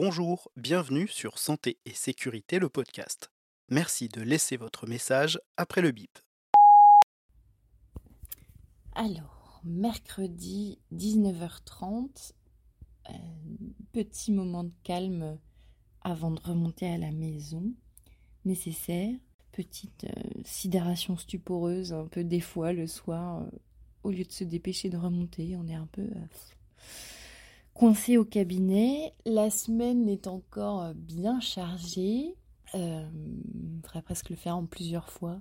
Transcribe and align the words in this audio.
Bonjour, 0.00 0.48
bienvenue 0.56 1.08
sur 1.08 1.40
Santé 1.40 1.80
et 1.84 1.92
Sécurité, 1.92 2.60
le 2.60 2.68
podcast. 2.68 3.32
Merci 3.68 4.08
de 4.08 4.20
laisser 4.20 4.56
votre 4.56 4.86
message 4.86 5.40
après 5.56 5.82
le 5.82 5.90
bip. 5.90 6.20
Alors, 8.94 9.60
mercredi 9.64 10.78
19h30, 10.94 12.30
euh, 13.10 13.12
petit 13.90 14.30
moment 14.30 14.62
de 14.62 14.72
calme 14.84 15.36
avant 16.02 16.30
de 16.30 16.40
remonter 16.42 16.86
à 16.86 16.96
la 16.96 17.10
maison, 17.10 17.64
nécessaire. 18.44 19.12
Petite 19.50 20.04
euh, 20.04 20.30
sidération 20.44 21.16
stuporeuse, 21.16 21.92
un 21.92 22.06
peu 22.06 22.22
des 22.22 22.38
fois 22.38 22.72
le 22.72 22.86
soir, 22.86 23.40
euh, 23.40 23.50
au 24.04 24.12
lieu 24.12 24.22
de 24.22 24.30
se 24.30 24.44
dépêcher 24.44 24.90
de 24.90 24.96
remonter, 24.96 25.56
on 25.56 25.66
est 25.66 25.74
un 25.74 25.88
peu 25.90 26.08
coincé 27.78 28.16
au 28.18 28.24
cabinet. 28.24 29.14
La 29.24 29.50
semaine 29.50 30.08
est 30.08 30.26
encore 30.26 30.92
bien 30.94 31.38
chargée. 31.38 32.34
Euh, 32.74 33.08
il 33.54 33.80
faudrait 33.82 34.02
presque 34.02 34.30
le 34.30 34.36
faire 34.36 34.56
en 34.56 34.66
plusieurs 34.66 35.08
fois. 35.08 35.40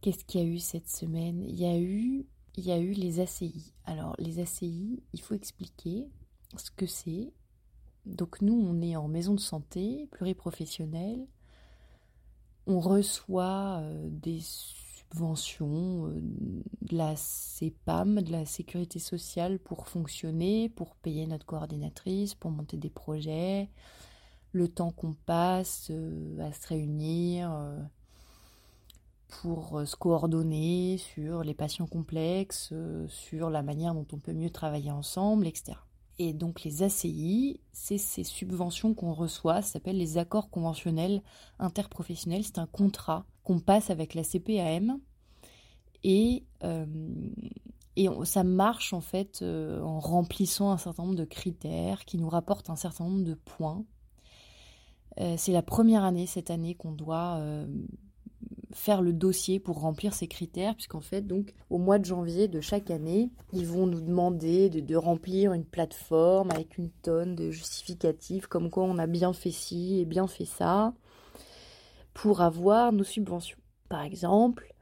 Qu'est-ce 0.00 0.24
qu'il 0.24 0.40
y 0.40 0.44
a 0.44 0.46
eu 0.46 0.58
cette 0.58 0.88
semaine? 0.88 1.44
Il 1.44 1.54
y 1.54 1.64
a 1.64 1.78
eu, 1.78 2.26
il 2.56 2.64
y 2.64 2.72
a 2.72 2.78
eu 2.78 2.90
les 2.90 3.20
ACI. 3.20 3.72
Alors 3.84 4.16
les 4.18 4.40
ACI, 4.40 5.00
il 5.12 5.20
faut 5.20 5.34
expliquer 5.34 6.08
ce 6.56 6.72
que 6.72 6.86
c'est. 6.86 7.32
Donc 8.04 8.42
nous, 8.42 8.54
on 8.54 8.82
est 8.82 8.96
en 8.96 9.06
maison 9.06 9.34
de 9.34 9.40
santé 9.40 10.08
pluriprofessionnelle. 10.10 11.28
On 12.66 12.80
reçoit 12.80 13.78
euh, 13.80 14.08
des 14.10 14.40
subventions 15.12 16.08
euh, 16.08 16.20
de 16.82 16.96
la 16.96 17.14
CEPAM, 17.16 18.22
de 18.22 18.32
la 18.32 18.46
sécurité 18.46 18.98
sociale 18.98 19.58
pour 19.58 19.88
fonctionner, 19.88 20.68
pour 20.70 20.96
payer 20.96 21.26
notre 21.26 21.46
coordinatrice, 21.46 22.34
pour 22.34 22.50
monter 22.50 22.76
des 22.76 22.90
projets, 22.90 23.68
le 24.52 24.68
temps 24.68 24.90
qu'on 24.90 25.14
passe 25.14 25.88
euh, 25.90 26.38
à 26.40 26.52
se 26.52 26.68
réunir 26.68 27.52
euh, 27.52 27.78
pour 29.28 29.82
se 29.86 29.96
coordonner 29.96 30.98
sur 30.98 31.42
les 31.42 31.54
patients 31.54 31.86
complexes, 31.86 32.74
sur 33.08 33.48
la 33.48 33.62
manière 33.62 33.94
dont 33.94 34.06
on 34.12 34.18
peut 34.18 34.34
mieux 34.34 34.50
travailler 34.50 34.90
ensemble, 34.90 35.46
etc. 35.46 35.78
Et 36.24 36.32
donc 36.32 36.62
les 36.62 36.84
ACI, 36.84 37.58
c'est 37.72 37.98
ces 37.98 38.22
subventions 38.22 38.94
qu'on 38.94 39.12
reçoit, 39.12 39.60
ça 39.60 39.72
s'appelle 39.72 39.98
les 39.98 40.18
accords 40.18 40.50
conventionnels 40.50 41.20
interprofessionnels, 41.58 42.44
c'est 42.44 42.60
un 42.60 42.68
contrat 42.68 43.26
qu'on 43.42 43.58
passe 43.58 43.90
avec 43.90 44.14
la 44.14 44.22
CPAM 44.22 45.00
et, 46.04 46.44
euh, 46.62 46.86
et 47.96 48.06
ça 48.22 48.44
marche 48.44 48.92
en 48.92 49.00
fait 49.00 49.42
euh, 49.42 49.82
en 49.82 49.98
remplissant 49.98 50.70
un 50.70 50.78
certain 50.78 51.02
nombre 51.02 51.16
de 51.16 51.24
critères 51.24 52.04
qui 52.04 52.18
nous 52.18 52.28
rapportent 52.28 52.70
un 52.70 52.76
certain 52.76 53.02
nombre 53.02 53.24
de 53.24 53.34
points. 53.34 53.84
Euh, 55.18 55.34
c'est 55.36 55.52
la 55.52 55.62
première 55.62 56.04
année 56.04 56.28
cette 56.28 56.50
année 56.50 56.76
qu'on 56.76 56.92
doit 56.92 57.42
faire 58.74 59.02
le 59.02 59.12
dossier 59.12 59.60
pour 59.60 59.80
remplir 59.80 60.14
ces 60.14 60.26
critères, 60.26 60.74
puisqu'en 60.74 61.00
fait, 61.00 61.22
donc, 61.22 61.54
au 61.70 61.78
mois 61.78 61.98
de 61.98 62.04
janvier 62.04 62.48
de 62.48 62.60
chaque 62.60 62.90
année, 62.90 63.30
ils 63.52 63.66
vont 63.66 63.86
nous 63.86 64.00
demander 64.00 64.70
de, 64.70 64.96
remplir 64.96 65.52
une 65.52 65.64
plateforme 65.64 66.50
avec 66.50 66.78
une 66.78 66.90
tonne 66.90 67.34
de 67.34 67.50
justificatifs, 67.50 68.46
comme 68.46 68.70
quoi 68.70 68.84
on 68.84 68.98
a 68.98 69.06
bien 69.06 69.32
fait 69.32 69.50
ci 69.50 70.00
et 70.00 70.04
bien 70.04 70.26
fait 70.26 70.44
ça, 70.44 70.94
pour 72.14 72.40
avoir 72.40 72.92
nos 72.92 73.04
subventions. 73.04 73.58
Par 73.88 74.02
exemple, 74.02 74.74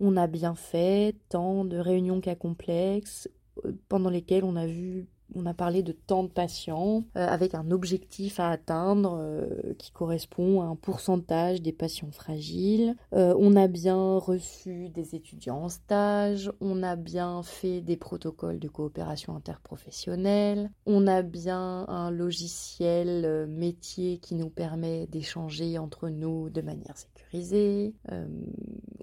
on 0.00 0.16
a 0.16 0.26
bien 0.26 0.54
fait 0.54 1.16
tant 1.28 1.64
de 1.64 1.76
réunions 1.76 2.20
cas 2.20 2.34
complexes 2.34 3.28
euh, 3.64 3.72
pendant 3.88 4.10
lesquelles 4.10 4.44
on 4.44 4.56
a 4.56 4.66
vu 4.66 5.06
on 5.34 5.46
a 5.46 5.54
parlé 5.54 5.82
de 5.82 5.92
tant 5.92 6.22
de 6.22 6.28
patients 6.28 7.04
euh, 7.16 7.26
avec 7.26 7.54
un 7.54 7.70
objectif 7.70 8.40
à 8.40 8.50
atteindre 8.50 9.18
euh, 9.20 9.74
qui 9.78 9.90
correspond 9.90 10.62
à 10.62 10.66
un 10.66 10.76
pourcentage 10.76 11.62
des 11.62 11.72
patients 11.72 12.10
fragiles. 12.10 12.96
on 13.12 13.56
a 13.56 13.68
bien 13.68 14.18
reçu 14.18 14.88
des 14.88 15.14
étudiants 15.14 15.64
en 15.64 15.68
stage, 15.68 16.50
on 16.60 16.82
a 16.82 16.96
bien 16.96 17.42
fait 17.42 17.80
des 17.80 17.96
protocoles 17.96 18.58
de 18.58 18.68
coopération 18.68 19.36
interprofessionnelle, 19.36 20.70
on 20.86 21.06
a 21.06 21.22
bien 21.22 21.86
un 21.88 22.10
logiciel 22.10 23.46
métier 23.48 24.18
qui 24.18 24.34
nous 24.34 24.50
permet 24.50 25.06
d'échanger 25.06 25.78
entre 25.78 26.08
nous 26.08 26.50
de 26.50 26.60
manière 26.60 26.96
sécurisée. 26.96 27.94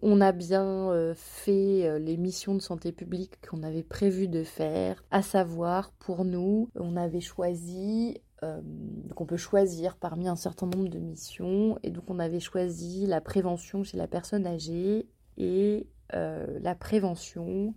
On 0.04 0.20
a 0.20 0.32
bien 0.32 0.90
euh, 0.92 1.14
fait 1.16 1.88
euh, 1.88 2.00
les 2.00 2.18
missions 2.18 2.56
de 2.56 2.62
santé 2.62 2.92
publique 2.92 3.38
qu'on 3.48 3.62
avait 3.62 3.84
prévu 3.84 4.28
de 4.28 4.44
faire, 4.44 5.04
à 5.12 5.22
savoir 5.22 5.92
pour 5.92 6.26
nous, 6.26 6.70
on 6.76 6.98
avait 6.98 7.22
choisi 7.22 8.20
euh, 8.44 8.60
donc 8.64 9.22
on 9.22 9.28
peut 9.28 9.38
choisir 9.38 9.96
parmi 9.98 10.28
un 10.28 10.36
certain 10.36 10.66
nombre 10.66 10.90
de 10.90 10.98
missions 10.98 11.78
et 11.84 11.92
donc 11.92 12.06
on 12.10 12.18
avait 12.18 12.40
choisi 12.40 13.06
la 13.06 13.22
prévention 13.22 13.84
chez 13.84 13.98
la 13.98 14.08
personne 14.08 14.48
âgée 14.48 15.08
et 15.38 15.88
la 16.14 16.76
prévention 16.76 17.74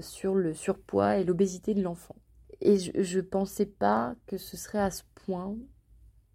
sur 0.00 0.34
le 0.34 0.54
surpoids 0.54 1.18
et 1.18 1.24
l'obésité 1.24 1.74
de 1.74 1.82
l'enfant. 1.82 2.16
Et 2.62 2.78
je 2.78 3.18
ne 3.18 3.22
pensais 3.22 3.66
pas 3.66 4.14
que 4.26 4.38
ce 4.38 4.56
serait 4.56 4.78
à 4.78 4.90
ce 4.90 5.02
point, 5.26 5.54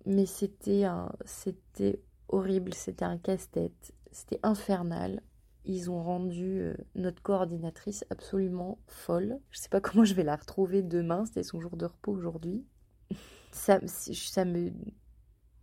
mais 0.05 0.27
c'était 0.27 0.85
c'était 1.25 1.99
horrible, 2.27 2.75
c'était 2.75 3.05
un 3.05 3.17
casse-tête. 3.17 3.93
C'était 4.11 4.39
infernal. 4.43 5.21
Ils 5.65 5.89
ont 5.89 6.03
rendu 6.03 6.59
euh, 6.59 6.75
notre 6.95 7.21
coordinatrice 7.21 8.05
absolument 8.09 8.79
folle. 8.87 9.39
Je 9.51 9.59
sais 9.59 9.69
pas 9.69 9.81
comment 9.81 10.05
je 10.05 10.13
vais 10.13 10.23
la 10.23 10.35
retrouver 10.35 10.81
demain. 10.81 11.25
C'était 11.25 11.43
son 11.43 11.61
jour 11.61 11.77
de 11.77 11.85
repos 11.85 12.11
aujourd'hui. 12.11 12.65
Ça, 13.51 13.79
ça 13.85 14.45
me 14.45 14.71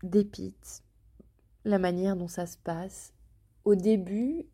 dépite 0.02 0.82
la 1.64 1.78
manière 1.78 2.16
dont 2.16 2.28
ça 2.28 2.46
se 2.46 2.58
passe. 2.58 3.14
Au 3.64 3.74
début, 3.74 4.46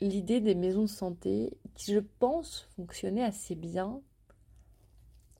l'idée 0.00 0.40
des 0.40 0.54
maisons 0.54 0.82
de 0.82 0.88
santé, 0.88 1.56
qui 1.74 1.92
je 1.92 2.00
pense 2.18 2.68
fonctionnait 2.76 3.22
assez 3.22 3.54
bien, 3.54 4.00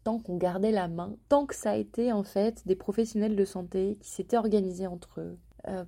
tant 0.04 0.18
qu'on 0.18 0.36
gardait 0.36 0.72
la 0.72 0.88
main, 0.88 1.16
tant 1.28 1.46
que 1.46 1.54
ça 1.54 1.72
a 1.72 1.76
été 1.76 2.12
en 2.12 2.22
fait 2.22 2.66
des 2.66 2.76
professionnels 2.76 3.36
de 3.36 3.44
santé 3.44 3.98
qui 4.00 4.10
s'étaient 4.10 4.36
organisés 4.36 4.86
entre 4.86 5.20
eux, 5.20 5.38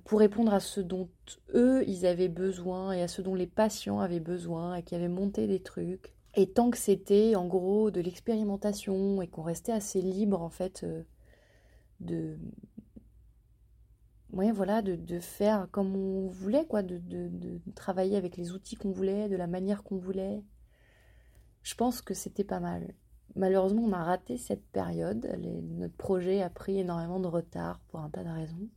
pour 0.05 0.19
répondre 0.19 0.53
à 0.53 0.59
ce 0.59 0.79
dont 0.79 1.09
eux, 1.53 1.83
ils 1.87 2.05
avaient 2.05 2.27
besoin 2.27 2.91
et 2.91 3.01
à 3.01 3.07
ce 3.07 3.21
dont 3.21 3.35
les 3.35 3.47
patients 3.47 3.99
avaient 3.99 4.19
besoin 4.19 4.75
et 4.75 4.83
qui 4.83 4.95
avaient 4.95 5.07
monté 5.07 5.47
des 5.47 5.61
trucs. 5.61 6.13
Et 6.35 6.49
tant 6.49 6.69
que 6.69 6.77
c'était 6.77 7.35
en 7.35 7.47
gros 7.47 7.91
de 7.91 7.99
l'expérimentation 7.99 9.21
et 9.21 9.27
qu'on 9.27 9.41
restait 9.43 9.71
assez 9.71 10.01
libre 10.01 10.41
en 10.41 10.49
fait 10.49 10.83
euh, 10.83 11.03
de 11.99 12.37
ouais, 14.31 14.51
voilà, 14.51 14.81
de, 14.81 14.95
de, 14.95 15.19
faire 15.19 15.67
comme 15.71 15.95
on 15.95 16.27
voulait, 16.29 16.65
quoi, 16.65 16.83
de, 16.83 16.99
de 16.99 17.59
travailler 17.75 18.15
avec 18.15 18.37
les 18.37 18.53
outils 18.53 18.75
qu'on 18.75 18.91
voulait, 18.91 19.27
de 19.29 19.35
la 19.35 19.47
manière 19.47 19.83
qu'on 19.83 19.97
voulait. 19.97 20.41
Je 21.63 21.75
pense 21.75 22.01
que 22.01 22.13
c'était 22.13 22.43
pas 22.43 22.59
mal. 22.59 22.93
Malheureusement, 23.35 23.83
on 23.83 23.93
a 23.93 24.03
raté 24.03 24.37
cette 24.37 24.65
période. 24.71 25.27
notre 25.77 25.95
projet 25.95 26.41
a 26.41 26.49
pris 26.49 26.79
énormément 26.79 27.19
de 27.19 27.27
retard 27.27 27.79
pour 27.87 27.99
un 27.99 28.09
tas 28.09 28.23
de 28.23 28.29
raisons. 28.29 28.69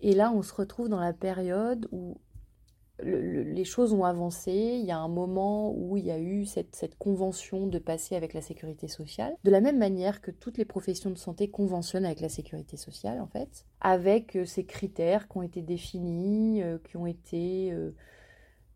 Et 0.00 0.14
là, 0.14 0.32
on 0.32 0.42
se 0.42 0.54
retrouve 0.54 0.88
dans 0.88 1.00
la 1.00 1.12
période 1.12 1.88
où 1.92 2.16
les 3.02 3.64
choses 3.64 3.92
ont 3.92 4.04
avancé. 4.04 4.52
Il 4.52 4.84
y 4.84 4.90
a 4.90 4.98
un 4.98 5.08
moment 5.08 5.72
où 5.72 5.96
il 5.96 6.04
y 6.04 6.10
a 6.10 6.18
eu 6.18 6.46
cette, 6.46 6.96
convention 6.98 7.66
de 7.66 7.78
passer 7.78 8.16
avec 8.16 8.34
la 8.34 8.40
sécurité 8.40 8.88
sociale, 8.88 9.34
de 9.44 9.50
la 9.50 9.60
même 9.60 9.78
manière 9.78 10.20
que 10.20 10.30
toutes 10.30 10.58
les 10.58 10.64
professions 10.64 11.10
de 11.10 11.18
santé 11.18 11.48
conventionnent 11.48 12.04
avec 12.04 12.20
la 12.20 12.28
sécurité 12.28 12.76
sociale, 12.76 13.20
en 13.20 13.26
fait, 13.26 13.64
avec 13.80 14.36
euh, 14.36 14.44
ces 14.44 14.64
critères 14.64 15.28
qui 15.28 15.38
ont 15.38 15.42
été 15.42 15.62
définis, 15.62 16.62
euh, 16.62 16.78
qui 16.78 16.96
ont 16.96 17.06
été 17.06 17.72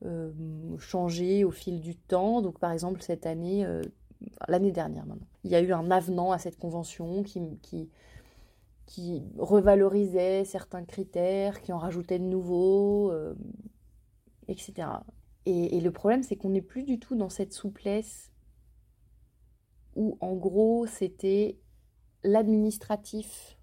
euh, 0.05 0.33
changés 0.79 1.45
au 1.45 1.51
fil 1.51 1.81
du 1.81 1.97
temps. 1.97 2.43
Donc, 2.43 2.59
par 2.59 2.73
exemple, 2.73 3.03
cette 3.03 3.27
année, 3.27 3.67
l'année 4.49 4.73
dernière 4.73 5.07
maintenant, 5.07 5.27
il 5.45 5.51
y 5.51 5.55
a 5.55 5.61
eu 5.61 5.73
un 5.73 5.91
avenant 5.91 6.33
à 6.33 6.39
cette 6.39 6.59
convention 6.59 7.23
qui 7.23 7.89
qui 8.87 9.23
revalorisait 9.39 10.45
certains 10.45 10.85
critères, 10.85 11.61
qui 11.63 11.73
en 11.73 11.79
rajoutait 11.79 12.19
de 12.19 12.25
nouveaux, 12.25 13.11
euh, 13.11 13.35
etc. 14.49 14.89
Et, 15.47 15.81
le 15.81 15.91
problème, 15.91 16.23
c'est 16.23 16.37
qu'on 16.37 16.51
n'est 16.51 16.63
plus 16.63 16.85
du 16.85 16.99
tout 16.99 17.17
dans 17.17 17.29
cette 17.29 17.53
souplesse 17.53 18.33
où, 19.95 20.17
en 20.21 20.35
gros, 20.35 20.87
c'était 20.87 21.59
l'administratif 22.23 23.59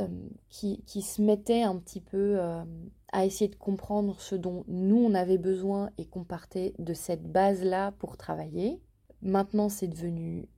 euh, 0.00 0.08
qui, 0.48 0.82
qui, 0.84 1.02
se 1.02 1.22
mettait 1.22 1.62
un 1.62 1.78
petit 1.78 2.00
peu 2.00 2.40
euh, 2.40 2.64
à 3.12 3.24
essayer 3.24 3.48
de 3.48 3.56
comprendre 3.56 4.20
ce 4.20 4.34
dont 4.34 4.64
nous, 4.66 4.96
on 4.96 5.14
avait 5.14 5.38
besoin 5.38 5.90
et 5.98 6.06
qu'on 6.06 6.24
partait 6.24 6.74
de 6.78 6.94
cette 6.94 7.30
base-là 7.30 7.92
pour 7.92 8.16
travailler. 8.16 8.82
Maintenant, 9.20 9.68
c'est 9.68 9.86
devenu, 9.86 10.48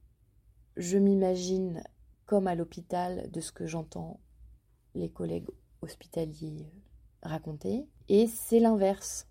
je 0.76 0.96
m'imagine, 0.96 1.82
comme 2.26 2.46
à 2.46 2.54
l'hôpital 2.54 3.30
de 3.30 3.40
ce 3.40 3.52
que 3.52 3.66
j'entends 3.66 4.20
les 4.94 5.10
collègues 5.10 5.48
hospitaliers 5.82 6.70
raconter. 7.22 7.88
Et 8.08 8.26
c'est 8.26 8.60
l'inverse. 8.60 9.28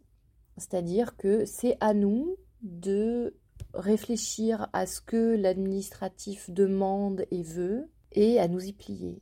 C'est-à-dire 0.58 1.16
que 1.18 1.46
c'est 1.46 1.78
à 1.80 1.94
nous 1.94 2.38
de 2.62 3.36
réfléchir 3.74 4.68
à 4.74 4.86
ce 4.86 5.02
que 5.02 5.36
l'administratif 5.36 6.50
demande 6.50 7.26
et 7.32 7.44
veut 7.44 7.90
et 8.12 8.40
à 8.40 8.48
nous 8.48 8.64
y 8.64 8.74
plier. 8.74 9.22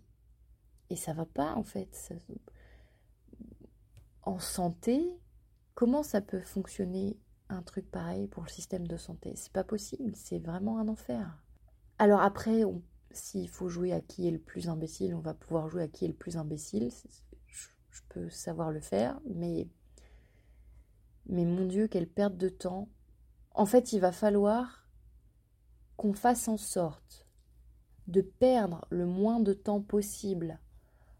Et 0.89 0.95
ça 0.95 1.13
va 1.13 1.25
pas 1.25 1.53
en 1.55 1.63
fait. 1.63 2.13
En 4.23 4.39
santé, 4.39 5.01
comment 5.73 6.03
ça 6.03 6.21
peut 6.21 6.41
fonctionner 6.41 7.17
un 7.49 7.63
truc 7.63 7.89
pareil 7.89 8.27
pour 8.27 8.43
le 8.43 8.49
système 8.49 8.87
de 8.87 8.97
santé? 8.97 9.33
C'est 9.35 9.53
pas 9.53 9.63
possible, 9.63 10.13
c'est 10.15 10.39
vraiment 10.39 10.79
un 10.79 10.87
enfer. 10.87 11.41
Alors 11.97 12.21
après, 12.21 12.63
s'il 13.13 13.49
faut 13.49 13.69
jouer 13.69 13.93
à 13.93 14.01
qui 14.01 14.27
est 14.27 14.31
le 14.31 14.39
plus 14.39 14.69
imbécile, 14.69 15.15
on 15.15 15.19
va 15.19 15.33
pouvoir 15.33 15.69
jouer 15.69 15.83
à 15.83 15.87
qui 15.87 16.05
est 16.05 16.09
le 16.09 16.13
plus 16.13 16.37
imbécile. 16.37 16.89
Je, 17.47 18.01
peux 18.09 18.29
savoir 18.29 18.71
le 18.71 18.79
faire, 18.79 19.19
mais 19.25 19.67
mais 21.27 21.45
mon 21.45 21.65
Dieu, 21.65 21.87
quelle 21.87 22.09
perte 22.09 22.35
de 22.35 22.49
temps. 22.49 22.89
En 23.53 23.65
fait, 23.65 23.93
il 23.93 23.99
va 23.99 24.11
falloir 24.11 24.87
qu'on 25.97 26.13
fasse 26.13 26.47
en 26.47 26.57
sorte 26.57 27.27
de 28.07 28.21
perdre 28.21 28.85
le 28.89 29.05
moins 29.05 29.39
de 29.39 29.53
temps 29.53 29.81
possible 29.81 30.59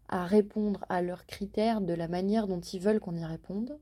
à 0.08 0.26
répondre 0.26 0.84
à 0.88 1.00
leurs 1.00 1.24
critères 1.24 1.80
de 1.80 1.94
la 1.94 2.08
manière 2.08 2.46
dont 2.46 2.60
ils 2.60 2.80
veulent 2.80 3.00
qu'on 3.00 3.16
y 3.16 3.24
réponde, 3.24 3.78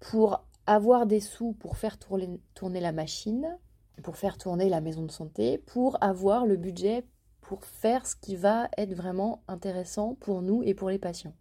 pour 0.00 0.46
avoir 0.66 1.06
des 1.06 1.20
sous 1.20 1.52
pour 1.54 1.76
faire 1.76 1.98
tourner, 1.98 2.40
tourner 2.54 2.80
la 2.80 2.92
machine, 2.92 3.58
pour 4.02 4.16
faire 4.16 4.38
tourner 4.38 4.68
la 4.68 4.80
maison 4.80 5.02
de 5.02 5.10
santé, 5.10 5.58
pour 5.58 6.02
avoir 6.02 6.46
le 6.46 6.56
budget 6.56 7.04
pour 7.48 7.64
faire 7.64 8.06
ce 8.06 8.14
qui 8.14 8.36
va 8.36 8.68
être 8.76 8.92
vraiment 8.92 9.42
intéressant 9.48 10.16
pour 10.16 10.42
nous 10.42 10.62
et 10.64 10.74
pour 10.74 10.90
les 10.90 10.98
patients. 10.98 11.32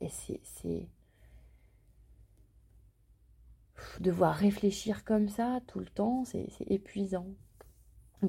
Et 0.00 0.08
c'est 0.08 0.88
devoir 4.00 4.34
réfléchir 4.34 5.04
comme 5.04 5.28
ça 5.28 5.60
tout 5.68 5.78
le 5.78 5.86
temps, 5.86 6.24
c'est 6.24 6.48
épuisant. 6.66 7.28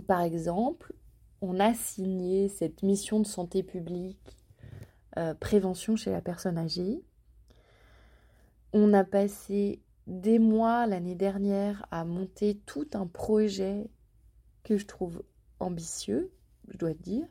Par 0.05 0.21
exemple, 0.21 0.93
on 1.41 1.59
a 1.59 1.73
signé 1.73 2.49
cette 2.49 2.83
mission 2.83 3.19
de 3.19 3.25
santé 3.25 3.63
publique, 3.63 4.37
euh, 5.17 5.33
prévention 5.33 5.95
chez 5.95 6.11
la 6.11 6.21
personne 6.21 6.59
âgée. 6.59 7.01
On 8.73 8.93
a 8.93 9.03
passé 9.03 9.81
des 10.05 10.37
mois 10.37 10.85
l'année 10.85 11.15
dernière 11.15 11.87
à 11.89 12.05
monter 12.05 12.61
tout 12.67 12.89
un 12.93 13.07
projet 13.07 13.89
que 14.61 14.77
je 14.77 14.85
trouve 14.85 15.23
ambitieux, 15.59 16.31
je 16.67 16.77
dois 16.77 16.93
dire, 16.93 17.27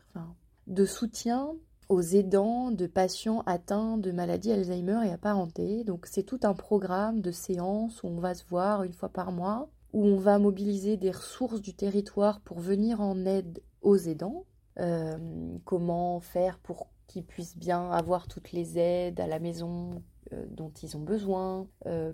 de 0.67 0.85
soutien 0.85 1.55
aux 1.89 2.01
aidants 2.01 2.71
de 2.71 2.87
patients 2.87 3.43
atteints 3.47 3.99
de 3.99 4.11
maladie 4.11 4.53
Alzheimer 4.53 5.01
et 5.07 5.11
apparentés. 5.11 5.85
Donc 5.85 6.07
c'est 6.07 6.23
tout 6.23 6.41
un 6.43 6.55
programme 6.55 7.21
de 7.21 7.31
séances 7.31 8.03
où 8.03 8.09
on 8.09 8.21
va 8.21 8.35
se 8.35 8.45
voir 8.47 8.85
une 8.85 8.95
fois 8.95 9.09
par 9.09 9.33
mois, 9.33 9.69
où 9.93 10.05
on 10.05 10.17
va 10.17 10.39
mobiliser 10.39 10.97
des 10.97 11.11
ressources 11.11 11.61
du 11.61 11.75
territoire 11.75 12.41
pour 12.41 12.61
venir 12.61 13.01
en 13.01 13.25
aide 13.27 13.63
aux 13.83 13.97
aidants. 13.97 14.45
Euh, 14.81 15.17
comment 15.65 16.19
faire 16.21 16.59
pour 16.59 16.89
qu'ils 17.07 17.25
puissent 17.25 17.57
bien 17.57 17.91
avoir 17.91 18.27
toutes 18.27 18.53
les 18.53 18.79
aides 18.79 19.21
à 19.21 19.27
la 19.27 19.39
maison 19.39 20.03
dont 20.51 20.71
ils 20.83 20.97
ont 20.97 21.01
besoin, 21.01 21.67
euh, 21.87 22.13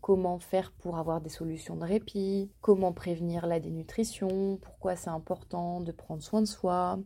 comment 0.00 0.38
faire 0.38 0.72
pour 0.72 0.98
avoir 0.98 1.20
des 1.20 1.28
solutions 1.28 1.76
de 1.76 1.84
répit, 1.84 2.50
comment 2.60 2.92
prévenir 2.92 3.46
la 3.46 3.60
dénutrition, 3.60 4.58
pourquoi 4.60 4.96
c'est 4.96 5.10
important 5.10 5.80
de 5.80 5.92
prendre 5.92 6.22
soin 6.22 6.40
de 6.40 6.46
soi, 6.46 6.98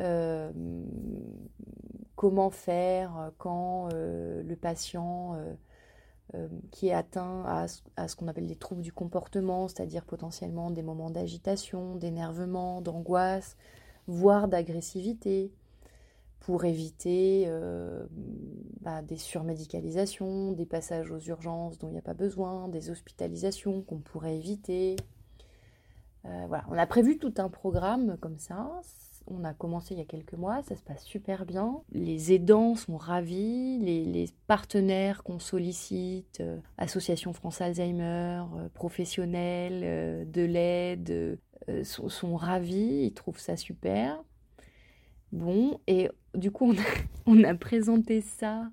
euh, 0.00 0.52
comment 2.14 2.50
faire 2.50 3.32
quand 3.38 3.88
euh, 3.92 4.42
le 4.42 4.56
patient 4.56 5.36
euh, 6.34 6.48
qui 6.72 6.88
est 6.88 6.92
atteint 6.92 7.44
à, 7.46 7.66
à 7.96 8.08
ce 8.08 8.16
qu'on 8.16 8.26
appelle 8.26 8.48
des 8.48 8.56
troubles 8.56 8.82
du 8.82 8.92
comportement, 8.92 9.68
c'est-à-dire 9.68 10.04
potentiellement 10.04 10.72
des 10.72 10.82
moments 10.82 11.10
d'agitation, 11.10 11.94
d'énervement, 11.94 12.80
d'angoisse, 12.80 13.56
voire 14.08 14.48
d'agressivité, 14.48 15.52
pour 16.40 16.64
éviter 16.64 17.48
bah, 18.80 19.02
des 19.02 19.16
surmédicalisations, 19.16 20.52
des 20.52 20.66
passages 20.66 21.10
aux 21.10 21.18
urgences 21.18 21.78
dont 21.78 21.88
il 21.88 21.92
n'y 21.92 21.98
a 21.98 22.02
pas 22.02 22.14
besoin, 22.14 22.68
des 22.68 22.90
hospitalisations 22.90 23.82
qu'on 23.82 23.98
pourrait 23.98 24.36
éviter. 24.36 24.96
voilà, 26.22 26.64
on 26.70 26.78
a 26.78 26.86
prévu 26.86 27.18
tout 27.18 27.34
un 27.38 27.48
programme 27.48 28.16
comme 28.20 28.38
ça 28.38 28.80
on 29.28 29.44
a 29.44 29.54
commencé 29.54 29.94
il 29.94 29.98
y 29.98 30.02
a 30.02 30.06
quelques 30.06 30.34
mois, 30.34 30.62
ça 30.62 30.76
se 30.76 30.82
passe 30.82 31.04
super 31.04 31.46
bien. 31.46 31.80
Les 31.92 32.32
aidants 32.32 32.74
sont 32.74 32.96
ravis, 32.96 33.78
les, 33.78 34.26
partenaires 34.46 35.22
qu'on 35.22 35.38
sollicite, 35.38 36.38
euh, 36.40 36.58
Association 36.78 37.32
France 37.32 37.60
Alzheimer, 37.60 38.42
euh, 38.56 38.68
professionnels 38.74 39.82
euh, 39.84 40.24
de 40.24 40.42
l'aide, 40.42 41.38
sont, 41.82 42.36
ravis, 42.36 43.06
ils 43.06 43.12
trouvent 43.12 43.40
ça 43.40 43.56
super. 43.56 44.22
Bon, 45.32 45.80
et 45.86 46.08
du 46.34 46.50
coup, 46.50 46.72
on 47.26 47.44
a, 47.44 47.54
présenté 47.56 48.20
ça 48.20 48.70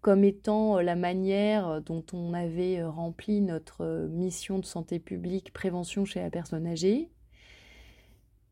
comme 0.00 0.22
étant 0.22 0.80
la 0.80 0.94
manière 0.94 1.82
dont 1.82 2.04
on 2.12 2.32
avait 2.32 2.84
rempli 2.84 3.40
notre 3.40 4.06
mission 4.10 4.58
de 4.58 4.64
santé 4.64 5.00
publique, 5.00 5.52
prévention 5.52 6.04
chez 6.04 6.20
la 6.20 6.30
personne 6.30 6.66
âgée 6.66 7.10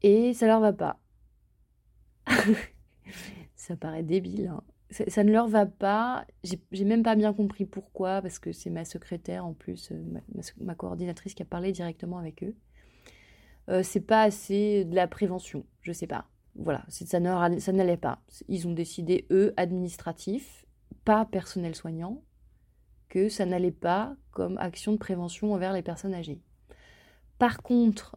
et 0.03 0.35
ça 0.35 0.47
leur 0.47 0.61
va 0.61 0.73
pas. 0.73 0.99
ça 3.57 3.77
paraît 3.77 4.03
débile. 4.03 4.49
Hein. 4.49 4.63
Ça, 4.91 5.25
ne 5.25 5.33
leur 5.33 5.49
va 5.49 5.67
pas. 5.67 6.27
J'ai 6.45 6.85
même 6.85 7.03
pas 7.03 7.17
bien 7.17 7.33
compris 7.33 7.65
pourquoi, 7.65 8.23
parce 8.23 8.39
que 8.39 8.53
c'est 8.53 8.71
ma 8.71 8.85
secrétaire 8.85 9.45
en 9.45 9.53
plus, 9.53 9.91
euh, 9.91 10.21
ma, 10.61 10.75
coordinatrice 10.77 11.35
qui 11.35 11.43
a 11.43 11.47
parlé 11.47 11.73
directement 11.73 12.19
avec 12.19 12.45
eux. 12.45 12.55
Euh, 13.69 13.83
c'est 13.83 14.01
pas 14.01 14.23
assez 14.23 14.85
de 14.85 14.95
la 14.95 15.09
prévention, 15.09 15.67
je 15.83 15.93
sais 15.93 16.07
pas. 16.07 16.29
Voilà, 16.59 16.85
ça 16.89 17.21
n'allait 17.21 17.97
pas. 17.97 18.21
Ils 18.49 18.67
ont 18.67 18.73
décidé, 18.73 19.27
eux, 19.31 19.53
administratifs, 19.57 20.65
pas 21.05 21.25
personnel 21.27 21.75
soignant, 21.75 22.23
que 23.09 23.29
ça 23.29 23.47
n'allait 23.47 23.71
pas 23.71 24.17
comme 24.31 24.59
action 24.59 24.93
de 24.93 24.99
prévention 24.99 25.53
envers 25.53 25.73
les 25.73 25.83
personnes 25.83 26.15
âgées. 26.15 26.41
Par 27.39 27.63
contre, 27.63 28.17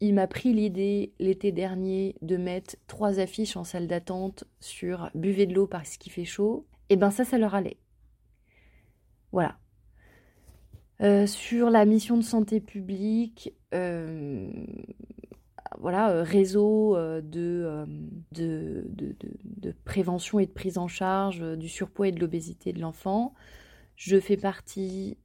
il 0.00 0.14
m'a 0.14 0.26
pris 0.26 0.52
l'idée 0.52 1.12
l'été 1.18 1.52
dernier 1.52 2.16
de 2.22 2.36
mettre 2.36 2.76
trois 2.86 3.20
affiches 3.20 3.56
en 3.56 3.64
salle 3.64 3.86
d'attente 3.86 4.44
sur 4.60 5.10
buvez 5.14 5.46
de 5.46 5.54
l'eau 5.54 5.66
parce 5.66 5.96
qu'il 5.96 6.12
fait 6.12 6.24
chaud. 6.24 6.66
Et 6.88 6.96
ben 6.96 7.10
ça, 7.10 7.24
ça 7.24 7.38
leur 7.38 7.54
allait. 7.54 7.78
Voilà. 9.32 9.58
Euh, 11.00 11.26
sur 11.26 11.70
la 11.70 11.84
mission 11.84 12.16
de 12.16 12.22
santé 12.22 12.60
publique, 12.60 13.52
euh, 13.72 14.48
voilà, 15.80 16.10
euh, 16.10 16.22
réseau 16.22 16.96
de, 16.96 17.86
de, 18.32 18.84
de, 18.92 19.74
prévention 19.84 20.38
et 20.38 20.46
de 20.46 20.52
prise 20.52 20.78
en 20.78 20.88
charge 20.88 21.40
du 21.56 21.68
surpoids 21.68 22.08
et 22.08 22.12
de 22.12 22.20
l'obésité 22.20 22.72
de 22.72 22.80
l'enfant. 22.80 23.34
Je 23.96 24.18
fais 24.18 24.36
partie 24.36 25.16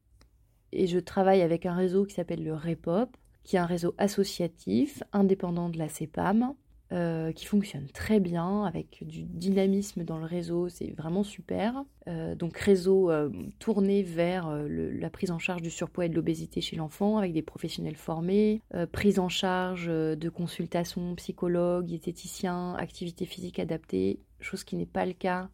et 0.71 0.87
je 0.87 0.99
travaille 0.99 1.41
avec 1.41 1.65
un 1.65 1.75
réseau 1.75 2.05
qui 2.05 2.15
s'appelle 2.15 2.43
le 2.43 2.53
REPOP, 2.53 3.15
qui 3.43 3.55
est 3.55 3.59
un 3.59 3.65
réseau 3.65 3.95
associatif 3.97 5.01
indépendant 5.11 5.69
de 5.69 5.77
la 5.77 5.89
CEPAM, 5.89 6.53
euh, 6.91 7.31
qui 7.33 7.45
fonctionne 7.45 7.87
très 7.87 8.19
bien, 8.19 8.63
avec 8.63 9.03
du 9.05 9.21
dynamisme 9.21 10.03
dans 10.03 10.17
le 10.17 10.25
réseau, 10.25 10.69
c'est 10.69 10.89
vraiment 10.97 11.23
super. 11.23 11.85
Euh, 12.07 12.33
donc 12.33 12.57
réseau 12.57 13.11
euh, 13.11 13.29
tourné 13.59 14.01
vers 14.01 14.51
la 14.67 15.09
prise 15.11 15.29
en 15.29 15.37
charge 15.37 15.61
du 15.61 15.69
surpoids 15.69 16.07
et 16.07 16.09
de 16.09 16.15
l'obésité 16.15 16.61
chez 16.61 16.75
l'enfant, 16.77 17.19
avec 17.19 17.31
des 17.31 17.43
professionnels 17.43 17.95
formés, 17.95 18.63
prise 18.91 19.19
en 19.19 19.29
charge 19.29 19.85
de 19.85 20.29
consultations 20.29 21.13
psychologues, 21.13 21.85
diététiciens, 21.85 22.73
activités 22.73 23.27
physiques 23.27 23.59
adaptées, 23.59 24.19
chose 24.39 24.63
qui 24.63 24.75
n'est 24.75 24.87
pas 24.87 25.05
le 25.05 25.13
cas 25.13 25.49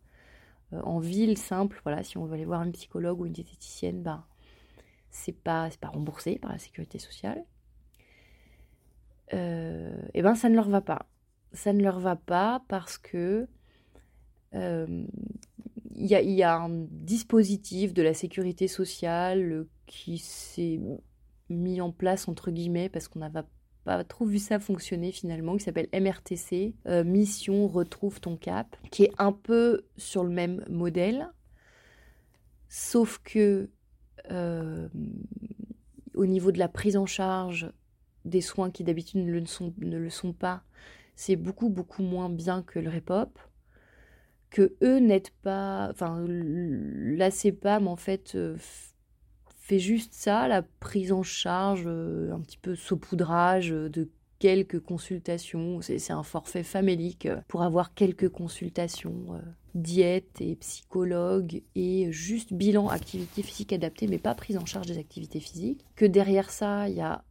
en 0.72 1.00
ville 1.00 1.38
simple. 1.38 1.82
Voilà, 1.84 2.02
si 2.04 2.18
on 2.18 2.24
veut 2.24 2.36
aller 2.36 2.46
voir 2.46 2.62
un 2.62 2.72
psychologue 2.72 3.20
ou 3.20 3.26
une 3.26 3.34
diététicienne, 3.34 4.02
ben, 4.02 4.24
c'est 5.12 5.36
pas, 5.36 5.68
pas 5.82 5.90
remboursé 5.90 6.40
par 6.40 6.54
la 6.54 6.60
sécurité 6.60 6.98
sociale. 6.98 7.44
Eh 9.34 10.22
ben 10.22 10.36
ça 10.36 10.48
ne 10.48 10.56
leur 10.56 10.70
va 10.70 10.80
pas. 10.80 11.08
Ça 11.56 11.74
ne 11.74 11.82
leur 11.82 12.00
va 12.00 12.16
pas 12.16 12.64
parce 12.68 12.98
que 12.98 13.48
euh, 14.54 15.06
il 15.96 16.06
y, 16.06 16.44
a 16.44 16.58
un 16.58 16.86
dispositif 16.92 17.94
de 17.94 18.02
la 18.02 18.14
sécurité 18.14 18.68
sociale 18.68 19.66
qui 19.86 20.18
s'est 20.18 20.80
mis 21.50 21.80
en 21.80 21.92
place 21.92 22.28
entre 22.28 22.52
guillemets 22.52 22.90
parce 22.90 23.08
qu'on 23.08 23.20
n'avait 23.20 23.44
pas 23.86 24.04
trop 24.04 24.26
vu 24.26 24.40
ça 24.40 24.60
fonctionner 24.60 25.12
finalement, 25.14 25.56
qui 25.56 25.64
s'appelle 25.64 25.88
MRTC, 25.94 26.76
euh, 26.88 27.04
Mission 27.06 27.68
Retrouve 27.68 28.20
ton 28.20 28.36
cap, 28.36 28.76
qui 28.92 29.04
est 29.04 29.14
un 29.18 29.32
peu 29.32 29.86
sur 29.96 30.24
le 30.24 30.32
même 30.32 30.66
modèle, 30.70 31.30
sauf 32.68 33.20
que 33.24 33.70
au 36.16 36.26
niveau 36.26 36.52
de 36.52 36.58
la 36.58 36.68
prise 36.68 36.98
en 36.98 37.06
charge 37.06 37.72
des 38.26 38.42
soins 38.42 38.72
qui 38.72 38.84
d'habitude 38.84 39.20
ne 39.20 39.98
le 39.98 40.10
sont 40.10 40.34
pas, 40.34 40.64
c'est 41.16 41.36
beaucoup 41.36 41.70
beaucoup 41.70 42.04
moins 42.04 42.30
bien 42.30 42.62
que 42.64 42.80
le 42.80 42.90
Repop, 42.90 43.40
que 44.50 44.76
eux 44.82 45.00
n'aident 45.00 45.34
pas, 45.42 45.90
enfin 45.92 46.26
la 46.28 47.32
CEPAM 47.32 47.88
en 47.88 47.96
fait 47.96 48.36
euh, 48.36 48.56
fait 49.66 49.80
juste 49.80 50.14
ça, 50.14 50.48
la 50.48 50.62
prise 50.62 51.12
en 51.12 51.24
charge, 51.24 51.88
un 51.88 52.40
petit 52.42 52.58
peu 52.58 52.76
saupoudrage 52.76 53.70
de 53.70 54.10
quelques 54.40 54.80
consultations. 54.80 55.82
C'est 55.82 56.12
un 56.12 56.24
forfait 56.24 56.64
famélique 56.64 57.28
pour 57.48 57.64
avoir 57.64 57.96
quelques 57.96 58.30
consultations, 58.30 59.42
diète 59.74 60.40
et 60.40 60.56
psychologue 60.56 61.64
et 61.76 62.12
juste 62.12 62.54
bilan 62.54 62.90
activité 62.90 63.42
physique 63.42 63.74
adaptée, 63.74 64.08
mais 64.08 64.20
pas 64.20 64.36
prise 64.36 64.58
en 64.58 64.66
charge 64.66 64.88
des 64.88 64.98
activités 64.98 65.40
physiques. 65.40 65.86
Que 65.96 66.06
derrière 66.06 66.50
ça, 66.52 66.88
il 66.90 66.96
y 66.96 67.02
a 67.02 67.24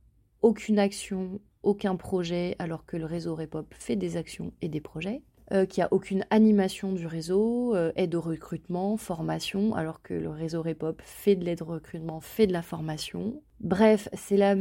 aucune 0.43 0.79
action, 0.79 1.41
aucun 1.64 1.97
projet, 1.97 2.56
alors 2.59 2.87
que 2.87 2.97
le 2.97 3.04
réseau 3.04 3.35
Repop 3.35 3.73
fait 3.75 3.97
des 3.97 4.16
actions 4.16 4.52
et 4.62 4.68
des 4.68 4.80
projets. 4.80 5.23
Euh, 5.52 5.66
qu'il 5.66 5.83
n'y 5.83 5.85
a 5.85 5.92
aucune 5.92 6.25
animation 6.30 6.92
du 6.92 7.06
réseau, 7.06 7.75
euh, 7.75 7.92
aide 7.97 8.14
au 8.14 8.23
recrutement, 8.23 8.97
formation, 8.97 9.75
alors 9.75 10.00
que 10.00 10.14
le 10.14 10.30
réseau 10.30 10.62
Repop 10.62 11.02
fait 11.04 11.37
de 11.37 11.44
l'aide 11.44 11.61
au 11.61 11.66
recrutement, 11.66 12.21
fait 12.21 12.47
de 12.47 12.52
la 12.52 12.62
formation. 12.62 13.42
Bref, 13.61 14.09
c'est 14.14 14.38
la, 14.38 14.54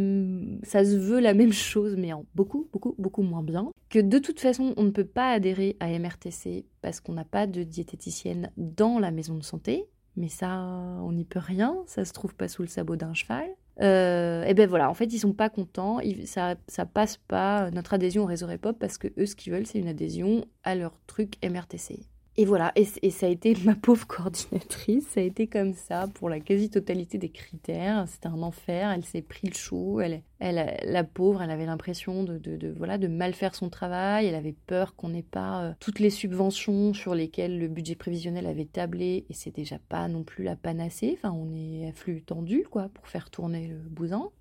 ça 0.64 0.84
se 0.84 0.98
veut 0.98 1.22
la 1.22 1.34
même 1.34 1.54
chose, 1.54 1.96
mais 1.98 2.12
en 2.12 2.26
beaucoup, 2.36 2.68
beaucoup, 2.74 2.96
beaucoup 2.98 3.22
moins 3.22 3.44
bien. 3.44 3.72
Que 3.90 4.00
de 4.00 4.20
toute 4.20 4.42
façon, 4.42 4.74
on 4.76 4.84
ne 4.84 4.90
peut 4.90 5.06
pas 5.06 5.32
adhérer 5.32 5.78
à 5.80 5.88
MRTC 5.98 6.66
parce 6.82 7.00
qu'on 7.00 7.14
n'a 7.14 7.26
pas 7.26 7.48
de 7.48 7.64
diététicienne 7.64 8.52
dans 8.58 9.00
la 9.00 9.12
maison 9.12 9.36
de 9.36 9.44
santé. 9.44 9.86
Mais 10.18 10.28
ça, 10.28 10.60
on 11.02 11.14
n'y 11.14 11.26
peut 11.26 11.40
rien, 11.40 11.78
ça 11.88 12.04
se 12.06 12.14
trouve 12.14 12.36
pas 12.36 12.48
sous 12.48 12.62
le 12.62 12.68
sabot 12.68 12.98
d'un 12.98 13.14
cheval. 13.14 13.48
Euh, 13.82 14.44
et 14.44 14.54
ben 14.54 14.70
voilà, 14.70 14.90
en 14.90 14.94
fait, 14.94 15.06
ils 15.06 15.20
sont 15.20 15.34
pas 15.34 15.50
contents, 15.50 16.00
ça, 16.26 16.56
ça 16.68 16.86
passe 16.86 17.18
pas 17.18 17.72
notre 17.72 17.94
adhésion 17.94 18.24
au 18.24 18.26
réseau 18.26 18.48
Repop 18.48 18.78
parce 18.80 18.98
que 18.98 19.08
eux, 19.18 19.26
ce 19.26 19.36
qu'ils 19.36 19.54
veulent, 19.54 19.66
c'est 19.66 19.80
une 19.80 19.88
adhésion 19.88 20.46
à 20.64 20.76
leur 20.76 21.00
truc 21.08 21.36
MRTC. 21.44 22.13
Et 22.36 22.46
voilà, 22.46 22.72
et, 22.76 22.86
ça 23.12 23.28
a 23.28 23.30
été 23.30 23.56
ma 23.64 23.76
pauvre 23.76 24.08
coordinatrice, 24.08 25.08
ça 25.08 25.20
a 25.20 25.24
été 25.24 25.46
comme 25.46 25.74
ça 25.74 26.08
pour 26.16 26.30
la 26.30 26.40
quasi-totalité 26.40 27.20
des 27.20 27.30
critères. 27.30 28.08
C'était 28.08 28.28
un 28.28 28.42
enfer, 28.42 28.90
elle 28.90 29.06
s'est 29.06 29.22
pris 29.22 29.48
le 29.48 29.54
chaud, 29.54 30.02
elle, 30.02 30.24
elle, 30.40 30.80
la 30.84 31.04
pauvre, 31.04 31.44
elle 31.44 31.52
avait 31.52 31.68
l'impression 31.68 32.24
de, 32.24 32.40
de, 32.40 32.74
voilà, 32.76 32.98
de 32.98 33.08
mal 33.08 33.36
faire 33.36 33.54
son 33.54 33.70
travail, 33.70 34.26
elle 34.26 34.36
avait 34.36 34.56
peur 34.66 34.96
qu'on 34.96 35.10
n'ait 35.10 35.22
pas 35.22 35.64
euh, 35.64 35.74
toutes 35.80 36.00
les 36.00 36.10
subventions 36.10 36.96
sur 36.96 37.14
lesquelles 37.14 37.60
le 37.60 37.68
budget 37.68 37.96
prévisionnel 37.96 38.48
avait 38.48 38.66
tablé, 38.66 39.26
et 39.30 39.34
c'est 39.34 39.56
déjà 39.56 39.78
pas 39.88 40.08
non 40.08 40.24
plus 40.24 40.44
la 40.44 40.56
panacée, 40.56 41.16
enfin 41.16 41.32
on 41.32 41.54
est 41.54 41.88
à 41.88 41.92
flux 41.92 42.24
tendu 42.24 42.66
quoi, 42.70 42.90
pour 42.90 43.08
faire 43.08 43.30
tourner 43.30 43.68
le 43.68 43.78
bousin. 43.78 44.32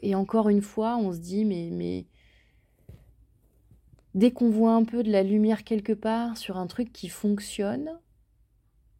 Et 0.00 0.14
encore 0.14 0.48
une 0.48 0.62
fois, 0.62 0.96
on 0.96 1.12
se 1.12 1.18
dit, 1.18 1.44
mais, 1.44 1.68
mais 1.70 2.06
dès 4.14 4.30
qu'on 4.30 4.50
voit 4.50 4.74
un 4.74 4.84
peu 4.84 5.02
de 5.02 5.10
la 5.10 5.22
lumière 5.22 5.64
quelque 5.64 5.92
part 5.92 6.36
sur 6.36 6.56
un 6.56 6.66
truc 6.66 6.92
qui 6.92 7.08
fonctionne, 7.08 7.90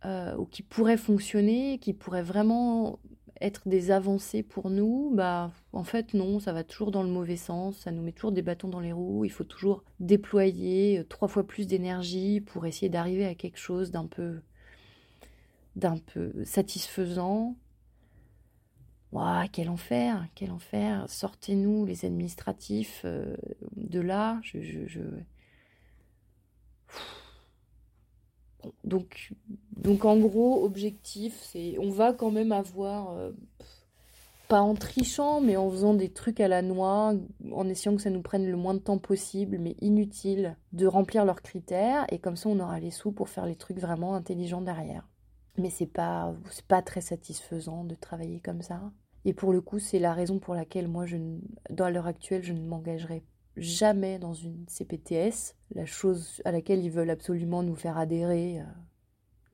euh, 0.04 0.37
ou 0.37 0.47
qui 0.47 0.62
pourrait 0.62 0.97
fonctionner, 0.97 1.78
qui 1.78 1.92
pourrait 1.92 2.23
vraiment 2.23 2.99
être 3.40 3.69
des 3.69 3.90
avancées 3.90 4.42
pour 4.42 4.71
nous, 4.71 5.11
bah 5.14 5.50
en 5.73 5.85
fait 5.85 6.14
non, 6.14 6.38
ça 6.38 6.52
va 6.52 6.64
toujours 6.64 6.90
dans 6.90 7.02
le 7.02 7.09
mauvais 7.09 7.37
sens, 7.37 7.76
ça 7.78 7.90
nous 7.90 8.02
met 8.02 8.12
toujours 8.12 8.33
des 8.33 8.42
bâtons 8.42 8.69
dans 8.69 8.81
les 8.81 8.92
roues, 8.92 9.25
il 9.25 9.31
faut 9.31 9.45
toujours 9.45 9.83
déployer 10.00 11.00
euh, 11.00 11.04
trois 11.04 11.28
fois 11.28 11.47
plus 11.47 11.66
d'énergie 11.66 12.40
pour 12.40 12.66
essayer 12.66 12.88
d'arriver 12.88 13.26
à 13.26 13.35
quelque 13.35 13.59
chose 13.59 13.90
d'un 13.90 14.07
peu 14.07 14.40
d'un 15.75 15.97
peu 15.97 16.33
satisfaisant. 16.45 17.57
Ouah, 19.12 19.47
quel 19.52 19.69
enfer, 19.69 20.26
quel 20.35 20.50
enfer. 20.50 21.04
Sortez-nous 21.09 21.85
les 21.85 22.07
administratifs 22.07 23.02
euh, 23.04 23.37
de 23.76 24.00
là. 24.00 24.40
Donc, 28.85 29.33
donc 29.76 30.04
en 30.04 30.16
gros, 30.19 30.64
objectif, 30.64 31.38
c'est 31.42 31.76
on 31.78 31.90
va 31.90 32.12
quand 32.12 32.31
même 32.31 32.52
avoir, 32.52 33.11
euh, 33.11 33.33
pas 34.49 34.61
en 34.61 34.75
trichant, 34.75 35.40
mais 35.42 35.57
en 35.57 35.71
faisant 35.71 35.95
des 35.95 36.11
trucs 36.11 36.40
à 36.40 36.49
la 36.49 36.62
noix, 36.62 37.12
en 37.52 37.69
essayant 37.69 37.97
que 37.97 38.02
ça 38.02 38.11
nous 38.11 38.23
prenne 38.23 38.47
le 38.47 38.57
moins 38.57 38.75
de 38.75 38.78
temps 38.78 38.99
possible, 38.99 39.59
mais 39.59 39.76
inutile, 39.81 40.57
de 40.73 40.87
remplir 40.87 41.25
leurs 41.26 41.42
critères, 41.42 42.07
et 42.11 42.19
comme 42.19 42.37
ça 42.37 42.49
on 42.49 42.61
aura 42.61 42.81
les 42.81 42.90
sous 42.90 43.12
pour 43.12 43.28
faire 43.28 43.47
les 43.47 43.57
trucs 43.57 43.78
vraiment 43.78 44.14
intelligents 44.14 44.62
derrière. 44.62 45.09
Mais 45.59 45.71
c'est 45.71 45.87
pas, 45.87 46.35
pas 46.69 46.83
très 46.83 47.02
satisfaisant 47.02 47.85
de 47.85 47.95
travailler 47.95 48.40
comme 48.40 48.62
ça. 48.62 48.81
Et 49.25 49.33
pour 49.33 49.52
le 49.52 49.61
coup, 49.61 49.79
c'est 49.79 49.99
la 49.99 50.14
raison 50.14 50.38
pour 50.38 50.55
laquelle 50.55 50.88
moi, 50.88 51.07
je, 51.07 51.17
dans 51.71 51.88
l'heure 51.88 52.07
actuelle, 52.07 52.43
je 52.43 52.52
ne 52.52 52.67
m'engagerai 52.67 53.23
jamais 53.57 54.19
dans 54.19 54.35
une 54.35 54.64
CPTS, 54.69 55.55
la 55.75 55.85
chose 55.87 56.41
à 56.45 56.52
laquelle 56.52 56.83
ils 56.83 56.91
veulent 56.91 57.11
absolument 57.11 57.62
nous 57.62 57.76
faire 57.76 57.99
adhérer 57.99 58.61
euh, 58.61 58.64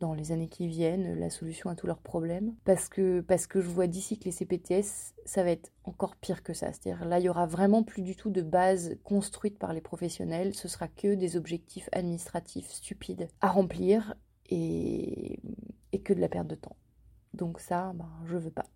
dans 0.00 0.14
les 0.14 0.32
années 0.32 0.48
qui 0.48 0.68
viennent, 0.68 1.18
la 1.18 1.30
solution 1.30 1.68
à 1.68 1.74
tous 1.74 1.86
leurs 1.86 2.00
problèmes. 2.00 2.54
Parce 2.64 2.88
que, 2.88 3.20
parce 3.20 3.46
que 3.46 3.60
je 3.60 3.68
vois 3.68 3.88
d'ici 3.88 4.18
que 4.18 4.24
les 4.24 4.32
CPTS, 4.32 5.14
ça 5.24 5.42
va 5.42 5.50
être 5.50 5.72
encore 5.84 6.16
pire 6.16 6.42
que 6.42 6.54
ça. 6.54 6.72
C'est-à-dire 6.72 7.04
là, 7.04 7.18
il 7.18 7.24
y 7.24 7.28
aura 7.28 7.46
vraiment 7.46 7.82
plus 7.82 8.02
du 8.02 8.14
tout 8.14 8.30
de 8.30 8.42
base 8.42 8.96
construite 9.02 9.58
par 9.58 9.72
les 9.72 9.80
professionnels. 9.80 10.54
Ce 10.54 10.68
sera 10.68 10.88
que 10.88 11.14
des 11.14 11.36
objectifs 11.36 11.88
administratifs 11.92 12.70
stupides 12.70 13.28
à 13.40 13.48
remplir 13.48 14.14
et, 14.48 15.40
et 15.92 16.00
que 16.00 16.12
de 16.12 16.20
la 16.20 16.28
perte 16.28 16.46
de 16.46 16.54
temps. 16.54 16.76
Donc 17.34 17.60
ça, 17.60 17.92
ben, 17.94 18.08
je 18.26 18.36
veux 18.36 18.50
pas. 18.50 18.66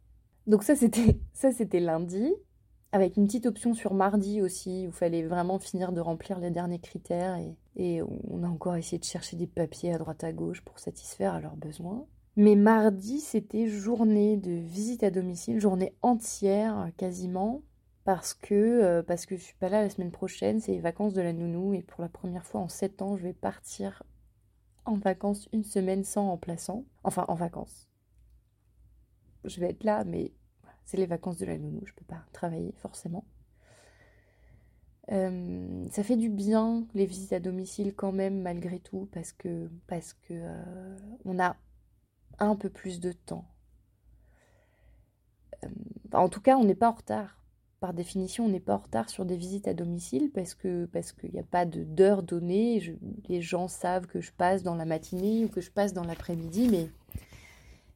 Donc 0.46 0.62
ça 0.62 0.76
c'était 0.76 1.18
ça 1.32 1.52
c'était 1.52 1.80
lundi. 1.80 2.32
Avec 2.94 3.16
une 3.16 3.24
petite 3.24 3.46
option 3.46 3.72
sur 3.72 3.94
mardi 3.94 4.42
aussi 4.42 4.84
où 4.86 4.90
il 4.90 4.92
fallait 4.92 5.22
vraiment 5.22 5.58
finir 5.58 5.92
de 5.92 6.00
remplir 6.00 6.38
les 6.38 6.50
derniers 6.50 6.78
critères 6.78 7.38
et, 7.74 8.02
on 8.02 8.42
a 8.42 8.48
encore 8.48 8.76
essayé 8.76 8.98
de 8.98 9.04
chercher 9.04 9.34
des 9.34 9.46
papiers 9.46 9.94
à 9.94 9.98
droite 9.98 10.24
à 10.24 10.32
gauche 10.34 10.60
pour 10.60 10.78
satisfaire 10.78 11.32
à 11.32 11.40
leurs 11.40 11.56
besoins. 11.56 12.04
Mais 12.36 12.54
mardi 12.54 13.20
c'était 13.20 13.66
journée 13.66 14.36
de 14.36 14.52
visite 14.52 15.04
à 15.04 15.10
domicile, 15.10 15.58
journée 15.58 15.94
entière 16.02 16.90
quasiment 16.98 17.62
parce 18.04 18.34
que 18.34 18.54
euh, 18.54 19.02
parce 19.02 19.24
que 19.24 19.36
je 19.36 19.42
suis 19.42 19.56
pas 19.56 19.70
là 19.70 19.80
la 19.80 19.88
semaine 19.88 20.10
prochaine, 20.10 20.60
c'est 20.60 20.72
les 20.72 20.80
vacances 20.80 21.14
de 21.14 21.22
la 21.22 21.32
nounou 21.32 21.72
et 21.72 21.82
pour 21.82 22.02
la 22.02 22.10
première 22.10 22.44
fois 22.44 22.60
en 22.60 22.68
sept 22.68 23.00
ans 23.00 23.16
je 23.16 23.22
vais 23.22 23.32
partir 23.32 24.02
en 24.84 24.96
vacances 24.96 25.48
une 25.54 25.64
semaine 25.64 26.04
sans 26.04 26.26
remplaçant, 26.26 26.84
enfin 27.04 27.24
en 27.28 27.36
vacances 27.36 27.91
je 29.44 29.60
vais 29.60 29.70
être 29.70 29.84
là, 29.84 30.04
mais 30.04 30.32
c'est 30.84 30.96
les 30.96 31.06
vacances 31.06 31.38
de 31.38 31.46
la 31.46 31.58
nounou, 31.58 31.82
je 31.84 31.92
peux 31.94 32.04
pas 32.04 32.24
travailler 32.32 32.74
forcément. 32.78 33.24
Euh, 35.10 35.84
ça 35.90 36.04
fait 36.04 36.16
du 36.16 36.28
bien 36.28 36.86
les 36.94 37.06
visites 37.06 37.32
à 37.32 37.40
domicile 37.40 37.92
quand 37.94 38.12
même 38.12 38.40
malgré 38.40 38.78
tout 38.78 39.08
parce 39.12 39.32
que 39.32 39.68
parce 39.88 40.14
que 40.14 40.32
euh, 40.32 40.96
on 41.24 41.40
a 41.40 41.56
un 42.38 42.54
peu 42.54 42.70
plus 42.70 43.00
de 43.00 43.12
temps. 43.12 43.44
Euh, 45.64 45.68
en 46.12 46.28
tout 46.28 46.40
cas, 46.40 46.56
on 46.56 46.64
n'est 46.64 46.74
pas 46.74 46.88
en 46.88 46.92
retard. 46.92 47.38
Par 47.80 47.94
définition, 47.94 48.44
on 48.44 48.48
n'est 48.48 48.60
pas 48.60 48.76
en 48.76 48.78
retard 48.78 49.10
sur 49.10 49.24
des 49.24 49.36
visites 49.36 49.66
à 49.66 49.74
domicile 49.74 50.30
parce 50.32 50.54
que 50.54 50.86
parce 50.86 51.12
qu'il 51.12 51.32
n'y 51.32 51.40
a 51.40 51.44
pas 51.44 51.66
d'heure 51.66 52.22
donnée. 52.22 52.96
les 53.28 53.42
gens 53.42 53.66
savent 53.66 54.06
que 54.06 54.20
je 54.20 54.32
passe 54.32 54.62
dans 54.62 54.76
la 54.76 54.84
matinée 54.84 55.44
ou 55.44 55.48
que 55.48 55.60
je 55.60 55.70
passe 55.72 55.92
dans 55.92 56.04
l'après-midi, 56.04 56.68
mais 56.70 56.90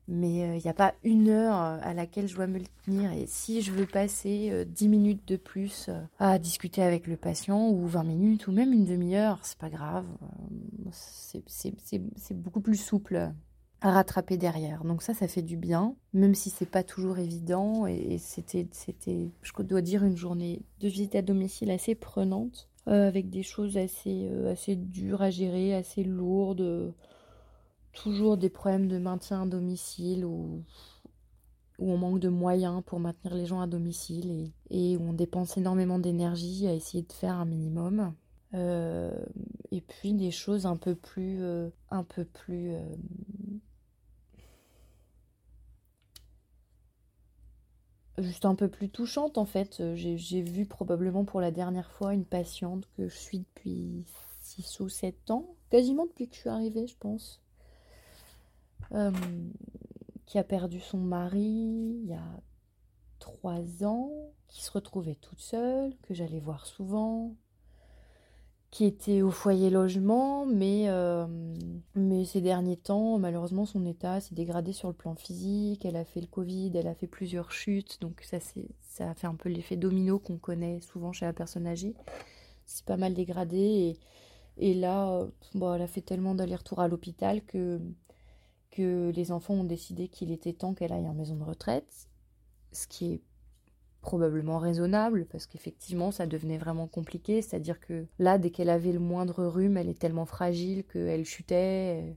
mais 0.08 0.34
il 0.34 0.42
euh, 0.42 0.60
n'y 0.62 0.70
a 0.70 0.74
pas 0.74 0.94
une 1.02 1.28
heure 1.28 1.60
euh, 1.60 1.78
à 1.82 1.92
laquelle 1.92 2.28
je 2.28 2.36
dois 2.36 2.46
me 2.46 2.58
le 2.58 2.64
tenir. 2.84 3.12
Et 3.12 3.26
si 3.26 3.62
je 3.62 3.72
veux 3.72 3.86
passer 3.86 4.64
10 4.66 4.86
euh, 4.86 4.88
minutes 4.88 5.26
de 5.26 5.36
plus 5.36 5.90
à 6.18 6.38
discuter 6.38 6.82
avec 6.82 7.06
le 7.06 7.16
patient, 7.16 7.68
ou 7.68 7.86
20 7.86 8.04
minutes, 8.04 8.46
ou 8.46 8.52
même 8.52 8.72
une 8.72 8.84
demi-heure, 8.84 9.40
c'est 9.42 9.58
pas 9.58 9.70
grave. 9.70 10.06
C'est 10.90 12.34
beaucoup 12.34 12.60
plus 12.60 12.76
souple 12.76 13.32
à 13.80 13.92
rattraper 13.92 14.36
derrière. 14.36 14.84
Donc 14.84 15.02
ça, 15.02 15.12
ça 15.12 15.28
fait 15.28 15.42
du 15.42 15.56
bien, 15.56 15.94
même 16.12 16.34
si 16.34 16.50
c'est 16.50 16.70
pas 16.70 16.84
toujours 16.84 17.18
évident. 17.18 17.86
Et 17.86 18.18
c'était, 18.18 18.68
c'était, 18.70 19.30
je 19.42 19.52
dois 19.62 19.82
dire, 19.82 20.04
une 20.04 20.16
journée 20.16 20.62
de 20.80 20.88
visite 20.88 21.16
à 21.16 21.22
domicile 21.22 21.70
assez 21.70 21.96
prenante, 21.96 22.68
avec 22.86 23.28
des 23.28 23.42
choses 23.42 23.76
assez, 23.76 24.30
assez 24.48 24.76
dures 24.76 25.22
à 25.22 25.30
gérer, 25.30 25.74
assez 25.74 26.04
lourdes 26.04 26.94
toujours 27.96 28.36
des 28.36 28.50
problèmes 28.50 28.88
de 28.88 28.98
maintien 28.98 29.42
à 29.42 29.46
domicile 29.46 30.24
ou 30.24 30.62
où 31.78 31.90
on 31.90 31.98
manque 31.98 32.20
de 32.20 32.28
moyens 32.28 32.82
pour 32.84 33.00
maintenir 33.00 33.34
les 33.34 33.46
gens 33.46 33.60
à 33.60 33.66
domicile 33.66 34.50
et, 34.70 34.96
où 34.96 35.02
on 35.02 35.12
dépense 35.12 35.56
énormément 35.56 35.98
d'énergie 35.98 36.66
à 36.66 36.72
essayer 36.72 37.02
de 37.02 37.12
faire 37.12 37.34
un 37.34 37.44
minimum. 37.44 38.14
Euh, 38.54 39.12
et 39.72 39.80
puis 39.80 40.14
des 40.14 40.30
choses 40.30 40.66
un 40.66 40.76
peu 40.76 40.94
plus, 40.94 41.42
euh, 41.42 41.68
un 41.90 42.04
peu 42.04 42.24
plus 42.24 42.70
euh, 42.72 42.80
juste 48.18 48.46
un 48.46 48.54
peu 48.54 48.68
plus 48.68 48.88
touchantes 48.88 49.36
en 49.36 49.44
fait. 49.44 49.82
J'ai 49.94 50.40
vu 50.40 50.64
probablement 50.64 51.24
pour 51.24 51.40
la 51.40 51.50
dernière 51.50 51.90
fois 51.90 52.14
une 52.14 52.24
patiente 52.24 52.88
que 52.96 53.08
je 53.08 53.16
suis 53.16 53.40
depuis 53.40 54.04
6 54.40 54.80
ou 54.80 54.88
7 54.88 55.30
ans, 55.30 55.54
quasiment 55.70 56.06
depuis 56.06 56.28
que 56.28 56.34
je 56.34 56.40
suis 56.40 56.48
arrivée, 56.48 56.86
je 56.86 56.96
pense. 56.98 57.42
Euh, 58.92 59.10
qui 60.26 60.38
a 60.38 60.44
perdu 60.44 60.80
son 60.80 60.98
mari 60.98 62.00
il 62.02 62.06
y 62.06 62.14
a 62.14 62.40
trois 63.18 63.84
ans, 63.84 64.10
qui 64.48 64.62
se 64.62 64.70
retrouvait 64.70 65.14
toute 65.14 65.40
seule, 65.40 65.94
que 66.02 66.14
j'allais 66.14 66.40
voir 66.40 66.66
souvent, 66.66 67.34
qui 68.70 68.84
était 68.84 69.22
au 69.22 69.30
foyer 69.30 69.70
logement, 69.70 70.44
mais, 70.44 70.88
euh, 70.88 71.26
mais 71.94 72.24
ces 72.24 72.40
derniers 72.40 72.76
temps, 72.76 73.18
malheureusement, 73.18 73.64
son 73.64 73.86
état 73.86 74.20
s'est 74.20 74.34
dégradé 74.34 74.72
sur 74.72 74.88
le 74.88 74.94
plan 74.94 75.14
physique. 75.14 75.84
Elle 75.84 75.96
a 75.96 76.04
fait 76.04 76.20
le 76.20 76.26
Covid, 76.26 76.72
elle 76.74 76.88
a 76.88 76.94
fait 76.94 77.06
plusieurs 77.06 77.52
chutes, 77.52 78.00
donc 78.00 78.20
ça, 78.22 78.38
ça 78.82 79.10
a 79.10 79.14
fait 79.14 79.28
un 79.28 79.36
peu 79.36 79.48
l'effet 79.48 79.76
domino 79.76 80.18
qu'on 80.18 80.38
connaît 80.38 80.80
souvent 80.80 81.12
chez 81.12 81.24
la 81.24 81.32
personne 81.32 81.66
âgée. 81.66 81.94
C'est 82.66 82.84
pas 82.84 82.96
mal 82.96 83.14
dégradé 83.14 83.96
et, 84.58 84.70
et 84.70 84.74
là, 84.74 85.26
bon, 85.54 85.72
elle 85.72 85.82
a 85.82 85.86
fait 85.86 86.00
tellement 86.02 86.34
d'allers-retours 86.34 86.80
à 86.80 86.88
l'hôpital 86.88 87.42
que, 87.44 87.80
que 88.76 89.10
les 89.14 89.32
enfants 89.32 89.54
ont 89.54 89.64
décidé 89.64 90.08
qu'il 90.08 90.30
était 90.30 90.52
temps 90.52 90.74
qu'elle 90.74 90.92
aille 90.92 91.08
en 91.08 91.14
maison 91.14 91.36
de 91.36 91.44
retraite, 91.44 92.08
ce 92.72 92.86
qui 92.86 93.12
est 93.12 93.20
probablement 94.02 94.58
raisonnable 94.58 95.26
parce 95.26 95.46
qu'effectivement 95.46 96.12
ça 96.12 96.26
devenait 96.26 96.58
vraiment 96.58 96.86
compliqué, 96.86 97.42
c'est-à-dire 97.42 97.80
que 97.80 98.06
là 98.18 98.38
dès 98.38 98.50
qu'elle 98.50 98.70
avait 98.70 98.92
le 98.92 99.00
moindre 99.00 99.44
rhume, 99.44 99.76
elle 99.76 99.88
est 99.88 99.98
tellement 99.98 100.26
fragile 100.26 100.84
qu'elle 100.84 101.24
chutait 101.24 102.16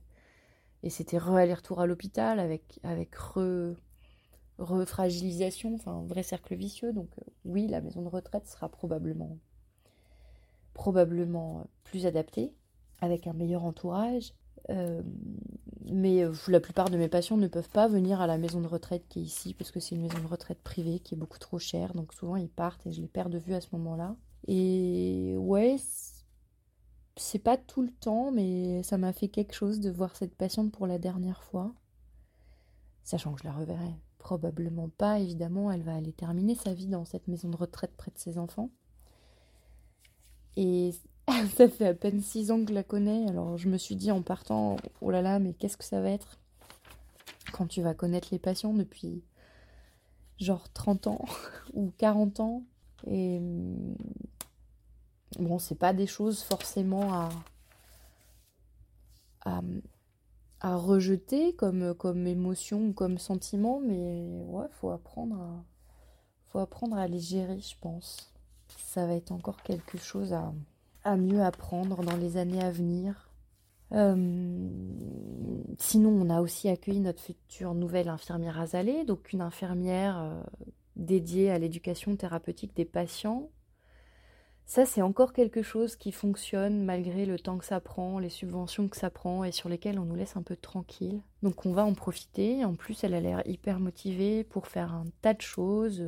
et 0.83 0.89
c'était 0.89 1.17
re-aller-retour 1.17 1.79
à 1.81 1.87
l'hôpital 1.87 2.39
avec 2.39 2.79
avec 2.83 3.15
re 3.15 3.75
refragilisation, 4.59 5.73
enfin 5.75 5.93
un 5.93 6.05
vrai 6.05 6.21
cercle 6.21 6.53
vicieux. 6.55 6.91
Donc 6.93 7.09
euh, 7.19 7.31
oui, 7.45 7.67
la 7.67 7.81
maison 7.81 8.01
de 8.01 8.09
retraite 8.09 8.45
sera 8.45 8.69
probablement 8.69 9.37
probablement 10.73 11.65
plus 11.83 12.05
adaptée 12.05 12.53
avec 13.01 13.27
un 13.27 13.33
meilleur 13.33 13.63
entourage. 13.63 14.33
Euh, 14.69 15.01
mais 15.91 16.23
euh, 16.23 16.33
la 16.47 16.59
plupart 16.59 16.89
de 16.89 16.97
mes 16.97 17.07
patients 17.07 17.37
ne 17.37 17.47
peuvent 17.47 17.69
pas 17.69 17.87
venir 17.87 18.21
à 18.21 18.27
la 18.27 18.37
maison 18.37 18.61
de 18.61 18.67
retraite 18.67 19.05
qui 19.09 19.19
est 19.19 19.23
ici 19.23 19.53
parce 19.53 19.71
que 19.71 19.79
c'est 19.79 19.95
une 19.95 20.01
maison 20.01 20.19
de 20.19 20.27
retraite 20.27 20.61
privée 20.61 20.99
qui 20.99 21.15
est 21.15 21.17
beaucoup 21.17 21.39
trop 21.39 21.59
chère. 21.59 21.93
Donc 21.93 22.13
souvent 22.13 22.35
ils 22.35 22.49
partent 22.49 22.85
et 22.85 22.91
je 22.91 23.01
les 23.01 23.07
perds 23.07 23.29
de 23.29 23.39
vue 23.39 23.53
à 23.53 23.61
ce 23.61 23.69
moment-là. 23.73 24.15
Et 24.47 25.35
ouais, 25.37 25.77
c'est 27.15 27.39
pas 27.39 27.57
tout 27.57 27.81
le 27.81 27.91
temps, 27.91 28.31
mais 28.31 28.83
ça 28.83 28.97
m'a 28.97 29.13
fait 29.13 29.27
quelque 29.27 29.53
chose 29.53 29.79
de 29.79 29.89
voir 29.89 30.15
cette 30.15 30.35
patiente 30.35 30.71
pour 30.71 30.87
la 30.87 30.99
dernière 30.99 31.43
fois. 31.43 31.73
Sachant 33.03 33.33
que 33.33 33.41
je 33.41 33.47
la 33.47 33.53
reverrai 33.53 33.95
probablement 34.19 34.89
pas, 34.89 35.19
évidemment, 35.19 35.71
elle 35.71 35.81
va 35.81 35.95
aller 35.95 36.13
terminer 36.13 36.53
sa 36.53 36.73
vie 36.73 36.87
dans 36.87 37.05
cette 37.05 37.27
maison 37.27 37.49
de 37.49 37.55
retraite 37.55 37.95
près 37.97 38.11
de 38.11 38.19
ses 38.19 38.37
enfants. 38.37 38.69
ça 41.55 41.67
fait 41.67 41.87
à 41.87 41.93
peine 41.93 42.21
six 42.21 42.51
ans 42.51 42.63
que 42.63 42.69
je 42.69 42.73
la 42.73 42.83
connais, 42.83 43.27
alors 43.27 43.57
je 43.57 43.69
me 43.69 43.77
suis 43.77 43.95
dit 43.95 44.11
en 44.11 44.21
partant, 44.21 44.77
oh 45.01 45.11
là 45.11 45.21
là, 45.21 45.39
mais 45.39 45.53
qu'est-ce 45.53 45.77
que 45.77 45.83
ça 45.83 46.01
va 46.01 46.09
être? 46.09 46.39
Quand 47.51 47.67
tu 47.67 47.81
vas 47.81 47.93
connaître 47.93 48.29
les 48.31 48.39
patients 48.39 48.73
depuis 48.73 49.23
genre 50.39 50.71
30 50.73 51.07
ans 51.07 51.25
ou 51.73 51.91
40 51.97 52.39
ans. 52.39 52.63
Et 53.07 53.39
mm, 53.39 53.95
bon, 55.39 55.59
c'est 55.59 55.75
pas 55.75 55.93
des 55.93 56.07
choses 56.07 56.41
forcément 56.41 57.13
à, 57.13 57.29
rejeter 60.61 61.53
comme, 61.55 61.93
comme 61.95 62.27
émotion 62.27 62.89
ou 62.89 62.93
comme 62.93 63.17
sentiment, 63.17 63.79
mais 63.79 64.43
ouais, 64.45 64.67
faut 64.71 64.91
apprendre 64.91 65.35
à, 65.41 65.63
faut 66.47 66.59
apprendre 66.59 66.97
à 66.97 67.07
les 67.07 67.19
gérer, 67.19 67.59
je 67.59 67.75
pense. 67.79 68.31
Ça 68.77 69.07
va 69.07 69.13
être 69.13 69.31
encore 69.31 69.61
quelque 69.63 69.97
chose 69.97 70.33
à, 70.33 70.53
à 71.03 71.15
mieux 71.15 71.41
apprendre 71.41 72.03
dans 72.03 72.17
les 72.17 72.37
années 72.37 72.61
à 72.61 72.71
venir. 72.71 73.29
Euh, 73.91 74.15
sinon, 75.77 76.09
on 76.09 76.29
a 76.29 76.41
aussi 76.41 76.69
accueilli 76.69 76.99
notre 76.99 77.21
future 77.21 77.73
nouvelle 77.73 78.09
infirmière 78.09 78.59
Azalée, 78.59 79.03
donc 79.03 79.33
une 79.33 79.41
infirmière 79.41 80.19
euh, 80.19 80.41
dédiée 80.95 81.51
à 81.51 81.57
l'éducation 81.57 82.15
thérapeutique 82.15 82.75
des 82.75 82.85
patients. 82.85 83.49
Ça, 84.69 84.85
c'est 84.85 85.01
encore 85.01 85.33
quelque 85.33 85.63
chose 85.63 85.95
qui 85.95 86.11
fonctionne 86.11 86.85
malgré 86.85 87.25
le 87.25 87.39
temps 87.39 87.57
que 87.57 87.65
ça 87.65 87.79
prend, 87.79 88.19
les 88.19 88.29
subventions 88.29 88.87
que 88.87 88.97
ça 88.97 89.09
prend 89.09 89.43
et 89.43 89.51
sur 89.51 89.67
lesquelles 89.67 89.97
on 89.97 90.05
nous 90.05 90.13
laisse 90.13 90.37
un 90.37 90.43
peu 90.43 90.55
tranquille. 90.55 91.23
Donc 91.41 91.65
on 91.65 91.73
va 91.73 91.83
en 91.83 91.95
profiter. 91.95 92.63
En 92.63 92.75
plus, 92.75 93.03
elle 93.03 93.15
a 93.15 93.19
l'air 93.19 93.41
hyper 93.47 93.79
motivée 93.79 94.43
pour 94.43 94.67
faire 94.67 94.93
un 94.93 95.05
tas 95.23 95.33
de 95.33 95.41
choses, 95.41 96.03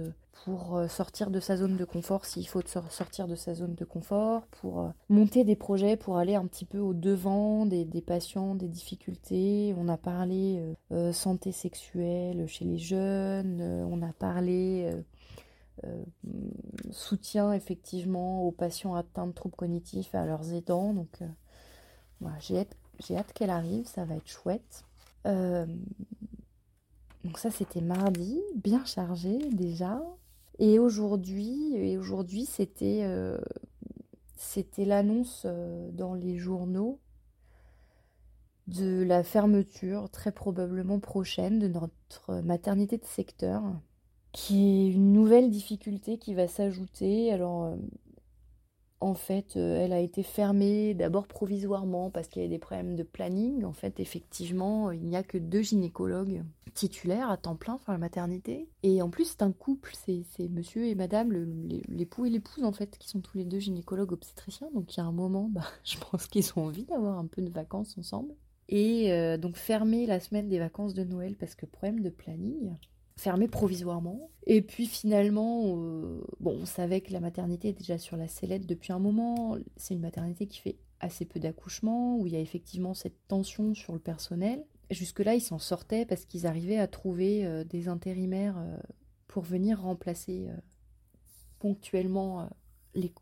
pour 0.46 0.78
euh, 0.78 0.88
sortir 0.88 1.32
de 1.32 1.40
sa 1.40 1.58
zone 1.58 1.76
de 1.76 1.86
confort 1.86 2.28
s'il 2.28 2.48
faut 2.48 2.62
sortir 2.62 3.28
de 3.28 3.34
sa 3.34 3.56
zone 3.56 3.74
de 3.74 3.84
confort, 3.84 4.46
pour 4.62 4.82
euh, 4.82 4.90
monter 5.10 5.44
des 5.44 5.56
projets, 5.56 5.98
pour 5.98 6.18
aller 6.18 6.36
un 6.36 6.46
petit 6.46 6.66
peu 6.66 6.78
au 6.78 6.94
devant 6.94 7.66
des, 7.66 7.86
patients, 8.06 8.54
des 8.54 8.68
difficultés. 8.68 9.74
On 9.76 9.88
a 9.88 9.98
parlé 9.98 10.62
euh, 10.92 11.12
santé 11.14 11.52
sexuelle 11.52 12.46
chez 12.48 12.66
les 12.66 12.78
jeunes, 12.78 13.60
on 13.90 14.04
a 14.04 14.14
parlé 14.14 14.94
soutien 16.92 17.54
effectivement 17.54 18.44
aux 18.44 18.52
patients 18.52 18.96
atteints 18.96 19.28
de 19.28 19.32
troubles 19.32 19.56
cognitifs 19.56 20.14
et 20.14 20.18
à 20.18 20.26
leurs 20.26 20.54
aidants. 20.54 20.94
Donc 20.94 21.20
voilà, 22.20 22.38
j'ai 22.40 23.18
hâte, 23.18 23.34
qu'elle 23.34 23.50
arrive, 23.50 23.88
ça 23.88 24.06
va 24.06 24.16
être 24.16 24.28
chouette. 24.28 24.84
donc 25.26 25.68
ça 27.38 27.50
c'était 27.50 27.82
mardi, 27.82 28.40
bien 28.56 28.86
chargé 28.86 29.38
déjà. 29.52 30.02
Et 30.60 30.78
aujourd'hui, 30.78 31.74
et 31.76 31.98
aujourd'hui 31.98 32.46
c'était 32.46 33.00
euh, 33.02 33.40
l'annonce 34.78 35.44
euh, 35.46 35.90
dans 35.92 36.14
les 36.14 36.38
journaux 36.38 37.00
de 38.68 39.04
la 39.04 39.24
fermeture 39.24 40.10
très 40.10 40.32
probablement 40.32 41.00
prochaine 41.00 41.58
de 41.58 41.68
notre 41.68 42.42
maternité 42.42 42.98
de 42.98 43.06
secteur, 43.06 43.64
qui 44.32 44.88
est 44.88 44.92
une 44.92 45.14
nouvelle 45.14 45.50
difficulté 45.50 46.18
qui 46.18 46.34
va 46.34 46.48
s'ajouter. 46.48 47.32
Alors 47.32 47.66
euh, 47.66 47.76
en 49.02 49.16
fait, 49.16 49.58
euh, 49.58 49.84
elle 49.84 49.94
a 49.94 50.00
été 50.00 50.22
fermée 50.22 50.94
d'abord 50.94 51.28
provisoirement 51.28 52.12
parce 52.12 52.28
qu'il 52.28 52.44
y 52.44 52.46
avait 52.46 52.54
des 52.54 52.60
problèmes 52.60 52.96
de 52.96 53.04
planning. 53.04 53.66
En 53.66 53.74
fait, 53.74 54.00
effectivement, 54.00 54.92
il 54.92 55.02
n'y 55.02 55.16
a 55.16 55.24
que 55.24 55.40
deux 55.40 55.64
gynécologues 55.64 56.44
titulaires 56.76 57.32
à 57.32 57.38
temps 57.38 57.56
plein 57.56 57.80
sur 57.80 57.92
la 57.92 57.98
maternité. 57.98 58.70
Et 58.84 59.02
en 59.02 59.10
plus, 59.10 59.26
c'est 59.26 59.42
un 59.42 59.52
couple, 59.52 59.92
c'est 59.96 60.24
monsieur 60.50 60.86
et 60.86 60.94
madame, 60.94 61.34
l'époux 61.90 62.26
et 62.26 62.30
l'épouse, 62.30 62.64
en 62.64 62.72
fait, 62.72 62.98
qui 63.00 63.10
sont 63.10 63.22
tous 63.22 63.38
les 63.38 63.44
deux 63.44 63.60
gynécologues 63.60 64.14
obstétriciens. 64.14 64.70
Donc, 64.74 64.96
il 64.96 65.00
y 65.00 65.02
a 65.02 65.06
un 65.06 65.12
moment, 65.12 65.50
bah, 65.50 65.66
je 65.84 65.98
pense 65.98 66.28
qu'ils 66.28 66.52
ont 66.56 66.68
envie 66.68 66.86
d'avoir 66.86 67.18
un 67.18 67.26
peu 67.26 67.42
de 67.42 67.52
vacances 67.52 67.98
ensemble. 67.98 68.36
Et 68.70 69.12
euh, 69.12 69.38
donc, 69.38 69.58
fermer 69.58 70.06
la 70.06 70.20
semaine 70.20 70.48
des 70.48 70.60
vacances 70.60 70.94
de 70.94 71.04
Noël 71.04 71.36
parce 71.36 71.56
que 71.56 71.66
problème 71.66 72.02
de 72.02 72.10
planning 72.10 72.76
fermé 73.22 73.48
provisoirement. 73.48 74.32
Et 74.48 74.64
puis 74.64 74.88
finalement, 74.88 75.78
euh, 75.78 76.24
bon, 76.40 76.58
on 76.62 76.66
savait 76.66 77.02
que 77.02 77.14
la 77.14 77.20
maternité 77.20 77.70
était 77.70 77.82
déjà 77.82 78.00
sur 78.00 78.18
la 78.18 78.28
sellette 78.28 78.66
depuis 78.66 78.92
un 78.92 79.00
moment. 79.00 79.58
C'est 79.78 79.94
une 79.94 80.02
maternité 80.02 80.48
qui 80.48 80.60
fait 80.60 80.78
assez 81.00 81.26
peu 81.26 81.40
d'accouchements, 81.40 82.18
où 82.18 82.26
il 82.26 82.34
y 82.34 82.36
a 82.36 82.40
effectivement 82.40 82.96
cette 82.96 83.28
tension 83.28 83.76
sur 83.76 83.94
le 83.94 84.00
personnel. 84.00 84.66
Jusque-là, 84.90 85.36
ils 85.36 85.42
s'en 85.42 85.60
sortaient 85.60 86.06
parce 86.06 86.26
qu'ils 86.26 86.48
arrivaient 86.48 86.80
à 86.80 86.88
trouver 86.88 87.46
euh, 87.46 87.64
des 87.64 87.88
intérimaires 87.88 88.58
euh, 88.58 88.78
pour 89.28 89.44
venir 89.44 89.82
remplacer 89.82 90.50
ponctuellement 91.60 92.50
les, 92.96 93.14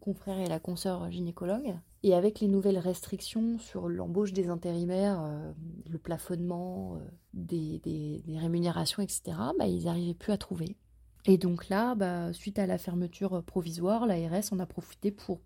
confrères 0.00 0.38
et 0.38 0.46
la 0.46 0.60
consoeur 0.60 1.10
gynécologue. 1.10 1.74
Et 2.06 2.14
avec 2.14 2.38
les 2.38 2.46
nouvelles 2.46 2.78
restrictions 2.78 3.58
sur 3.58 3.88
l'embauche 3.88 4.32
des 4.32 4.48
intérimaires, 4.48 5.20
euh, 5.22 5.52
le 5.90 5.98
plafonnement 5.98 6.98
euh, 6.98 7.00
des, 7.34 8.22
rémunérations, 8.28 9.02
etc., 9.02 9.36
bah, 9.58 9.66
ils 9.66 9.86
n'arrivaient 9.86 10.14
plus 10.14 10.30
à 10.30 10.38
trouver. 10.38 10.76
Et 11.24 11.36
donc 11.36 11.68
là, 11.68 11.96
bah, 11.96 12.32
suite 12.32 12.60
à 12.60 12.66
la 12.68 12.78
fermeture 12.78 13.42
provisoire, 13.42 14.06
l'ARS 14.06 14.52
en 14.52 14.60
a 14.60 14.66
profité 14.66 15.10
pour 15.10 15.40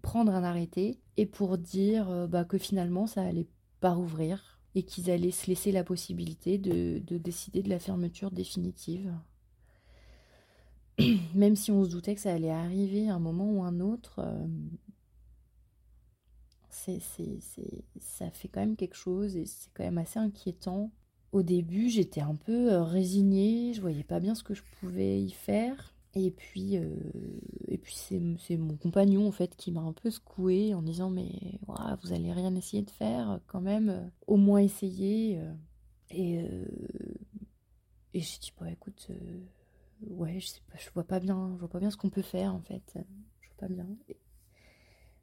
prendre 0.00 0.32
un 0.32 0.44
arrêté 0.44 0.98
et 1.18 1.26
pour 1.26 1.58
dire 1.58 2.08
euh, 2.08 2.26
bah, 2.26 2.46
que 2.46 2.56
finalement 2.56 3.06
ça 3.06 3.20
allait 3.20 3.48
pas 3.80 3.92
rouvrir 3.92 4.62
et 4.74 4.84
qu'ils 4.84 5.10
allaient 5.10 5.30
se 5.30 5.46
laisser 5.46 5.72
la 5.72 5.84
possibilité 5.84 6.56
de 6.56 7.02
décider 7.18 7.62
de 7.62 7.68
la 7.68 7.78
fermeture 7.78 8.30
définitive 8.30 9.12
même 11.34 11.56
si 11.56 11.70
on 11.70 11.84
se 11.84 11.90
doutait 11.90 12.14
que 12.14 12.20
ça 12.22 12.32
allait 12.32 12.50
arriver 12.50 13.10
à 13.10 13.14
un 13.14 13.18
moment 13.18 13.50
ou 13.50 13.62
un 13.62 13.80
autre, 13.80 14.20
ça 16.72 18.30
fait 18.30 18.48
quand 18.48 18.60
même 18.60 18.76
quelque 18.76 18.96
chose 18.96 19.36
et 19.36 19.44
c'est 19.46 19.70
quand 19.74 19.84
même 19.84 19.98
assez 19.98 20.18
inquiétant. 20.18 20.90
Au 21.32 21.42
début, 21.42 21.88
j'étais 21.88 22.20
un 22.20 22.34
peu 22.34 22.72
euh, 22.72 22.82
résignée, 22.82 23.72
je 23.74 23.80
voyais 23.80 24.04
pas 24.04 24.20
bien 24.20 24.34
ce 24.34 24.42
que 24.42 24.54
je 24.54 24.62
pouvais 24.80 25.22
y 25.22 25.30
faire. 25.30 25.94
Et 26.14 26.30
puis, 26.30 26.76
euh, 26.76 26.94
et 27.68 27.78
puis 27.78 27.94
c'est, 27.94 28.18
mon 28.58 28.76
compagnon 28.76 29.26
en 29.26 29.32
fait 29.32 29.56
qui 29.56 29.72
m'a 29.72 29.80
un 29.80 29.94
peu 29.94 30.10
secoué 30.10 30.74
en 30.74 30.82
disant 30.82 31.08
mais 31.08 31.58
vous 32.02 32.12
allez 32.12 32.32
rien 32.32 32.54
essayer 32.54 32.82
de 32.82 32.90
faire 32.90 33.40
quand 33.46 33.62
même, 33.62 34.10
au 34.26 34.36
moins 34.36 34.58
essayer. 34.60 35.40
Et, 36.10 36.44
et 38.12 38.20
j'ai 38.20 38.38
dit 38.38 38.52
bah 38.60 38.70
écoute 38.70 39.08
ouais, 40.02 40.38
je 40.38 40.48
sais 40.48 40.60
pas, 40.70 40.76
je 40.78 40.90
vois 40.90 41.04
pas 41.04 41.18
bien, 41.18 41.52
je 41.54 41.60
vois 41.60 41.68
pas 41.68 41.78
bien 41.78 41.90
ce 41.90 41.96
qu'on 41.96 42.10
peut 42.10 42.20
faire 42.20 42.54
en 42.54 42.60
fait. 42.60 42.98
Je 43.40 43.48
vois 43.48 43.56
pas 43.56 43.68
bien. 43.68 43.86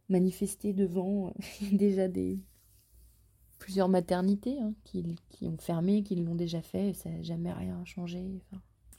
Manifester 0.09 0.73
devant 0.73 1.33
déjà 1.71 2.07
des 2.07 2.39
plusieurs 3.59 3.89
maternités 3.89 4.57
hein, 4.59 4.73
qui, 4.83 5.03
ont 5.43 5.57
fermé, 5.57 6.01
qui 6.03 6.15
l'ont 6.15 6.35
déjà 6.35 6.61
fait, 6.61 6.93
ça 6.93 7.09
n'a 7.09 7.21
jamais 7.21 7.51
rien 7.51 7.83
changé. 7.85 8.41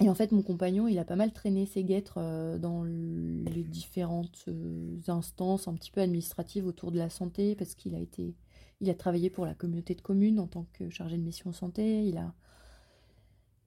Et 0.02 0.08
en 0.08 0.14
fait, 0.14 0.32
mon 0.32 0.42
compagnon, 0.42 0.86
il 0.86 0.98
a 0.98 1.04
pas 1.04 1.16
mal 1.16 1.32
traîné 1.32 1.66
ses 1.66 1.84
guêtres 1.84 2.18
euh, 2.18 2.58
dans 2.58 2.84
les 2.84 3.64
différentes 3.64 4.44
euh, 4.48 4.98
instances 5.08 5.68
un 5.68 5.74
petit 5.74 5.90
peu 5.90 6.00
administratives 6.00 6.66
autour 6.66 6.90
de 6.90 6.98
la 6.98 7.10
santé, 7.10 7.54
parce 7.54 7.74
qu'il 7.74 7.94
a 7.94 7.98
été, 7.98 8.34
il 8.80 8.88
a 8.88 8.94
travaillé 8.94 9.28
pour 9.28 9.44
la 9.44 9.54
communauté 9.54 9.94
de 9.94 10.00
communes 10.00 10.38
en 10.38 10.46
tant 10.46 10.66
que 10.72 10.88
chargé 10.88 11.18
de 11.18 11.22
mission 11.22 11.52
santé. 11.52 12.06
Il 12.06 12.16
a, 12.16 12.34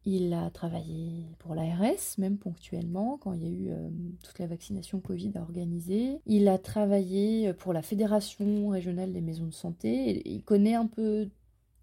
il 0.05 0.33
a 0.33 0.49
travaillé 0.49 1.25
pour 1.39 1.55
l'ARS, 1.55 2.17
même 2.17 2.37
ponctuellement, 2.37 3.17
quand 3.17 3.33
il 3.33 3.43
y 3.43 3.45
a 3.45 3.49
eu 3.49 3.69
euh, 3.69 3.89
toute 4.23 4.39
la 4.39 4.47
vaccination 4.47 4.99
Covid 4.99 5.31
à 5.35 5.41
organiser. 5.41 6.19
Il 6.25 6.47
a 6.47 6.57
travaillé 6.57 7.53
pour 7.53 7.73
la 7.73 7.81
Fédération 7.81 8.69
régionale 8.69 9.13
des 9.13 9.21
maisons 9.21 9.45
de 9.45 9.53
santé. 9.53 10.21
il 10.25 10.43
connaît 10.43 10.75
un 10.75 10.87
peu 10.87 11.29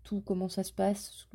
tout 0.02 0.20
comment 0.20 0.48
ça 0.48 0.64
se 0.64 0.72
passe, 0.72 1.28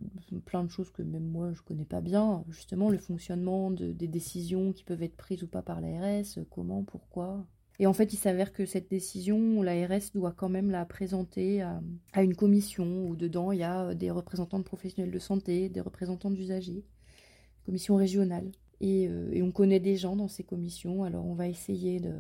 plein 0.46 0.64
de 0.64 0.70
choses 0.70 0.90
que 0.92 1.02
même 1.02 1.26
moi 1.26 1.54
je 1.54 1.62
connais 1.62 1.86
pas 1.86 2.02
bien, 2.02 2.44
justement 2.50 2.90
le 2.90 2.98
fonctionnement 2.98 3.72
de, 3.72 3.92
des 3.92 4.08
décisions 4.08 4.74
qui 4.74 4.84
peuvent 4.84 5.04
être 5.04 5.16
prises 5.16 5.44
ou 5.44 5.48
pas 5.48 5.62
par 5.62 5.82
l'ARS, 5.82 6.26
comment, 6.50 6.84
pourquoi. 6.84 7.46
Et 7.80 7.88
en 7.88 7.94
fait, 7.94 8.14
il 8.14 8.18
s'avère 8.18 8.54
que 8.54 8.66
cette 8.66 8.90
décision, 8.90 9.62
l'ARS 9.62 10.12
doit 10.14 10.32
quand 10.32 10.50
même 10.50 10.72
la 10.72 10.86
présenter 10.86 11.62
à, 11.62 11.82
une 12.24 12.36
commission 12.36 13.06
où 13.08 13.16
dedans 13.16 13.52
il 13.52 13.60
y 13.60 13.64
a 13.64 13.94
des 13.94 14.12
représentants 14.12 14.60
de 14.60 14.64
professionnels 14.64 15.12
de 15.12 15.20
santé, 15.20 15.70
des 15.70 15.82
représentants 15.82 16.32
d'usagers, 16.32 16.86
commission 17.66 17.96
régionale. 17.96 18.52
Et, 18.82 19.08
euh, 19.08 19.30
et, 19.32 19.42
on 19.42 19.52
connaît 19.52 19.80
des 19.80 19.96
gens 19.96 20.16
dans 20.16 20.28
ces 20.28 20.44
commissions, 20.44 21.04
alors 21.04 21.26
on 21.26 21.34
va 21.34 21.48
essayer 21.48 22.00
de, 22.00 22.14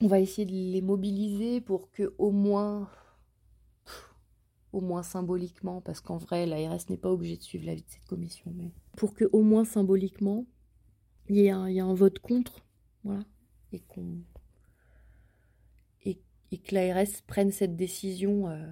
on 0.00 0.06
va 0.06 0.20
essayer 0.20 0.46
de 0.46 0.52
les 0.52 0.80
mobiliser 0.80 1.60
pour 1.60 1.90
que 1.90 2.14
au 2.18 2.30
moins 2.30 2.88
au 4.72 4.80
moins 4.80 5.02
symboliquement, 5.02 5.80
parce 5.80 6.00
qu'en 6.00 6.18
vrai, 6.18 6.46
l'ARS 6.46 6.88
n'est 6.90 6.98
pas 6.98 7.10
obligée 7.10 7.36
de 7.36 7.42
suivre 7.42 7.66
l'avis 7.66 7.82
de 7.82 7.88
cette 7.88 8.04
commission, 8.04 8.52
mais 8.54 8.70
pour 8.96 9.14
que 9.14 9.24
au 9.32 9.42
moins 9.42 9.64
symboliquement, 9.64 10.46
il 11.28 11.36
y 11.36 11.46
ait 11.46 11.50
un, 11.50 11.68
y 11.68 11.80
un 11.80 11.94
vote 11.94 12.18
contre, 12.18 12.64
voilà, 13.04 13.24
et 13.72 13.80
qu'on 13.80 14.18
et, 16.50 16.58
que 16.58 16.74
l'ARS 16.74 17.22
prenne 17.26 17.52
cette 17.52 17.76
décision 17.76 18.48
euh, 18.48 18.66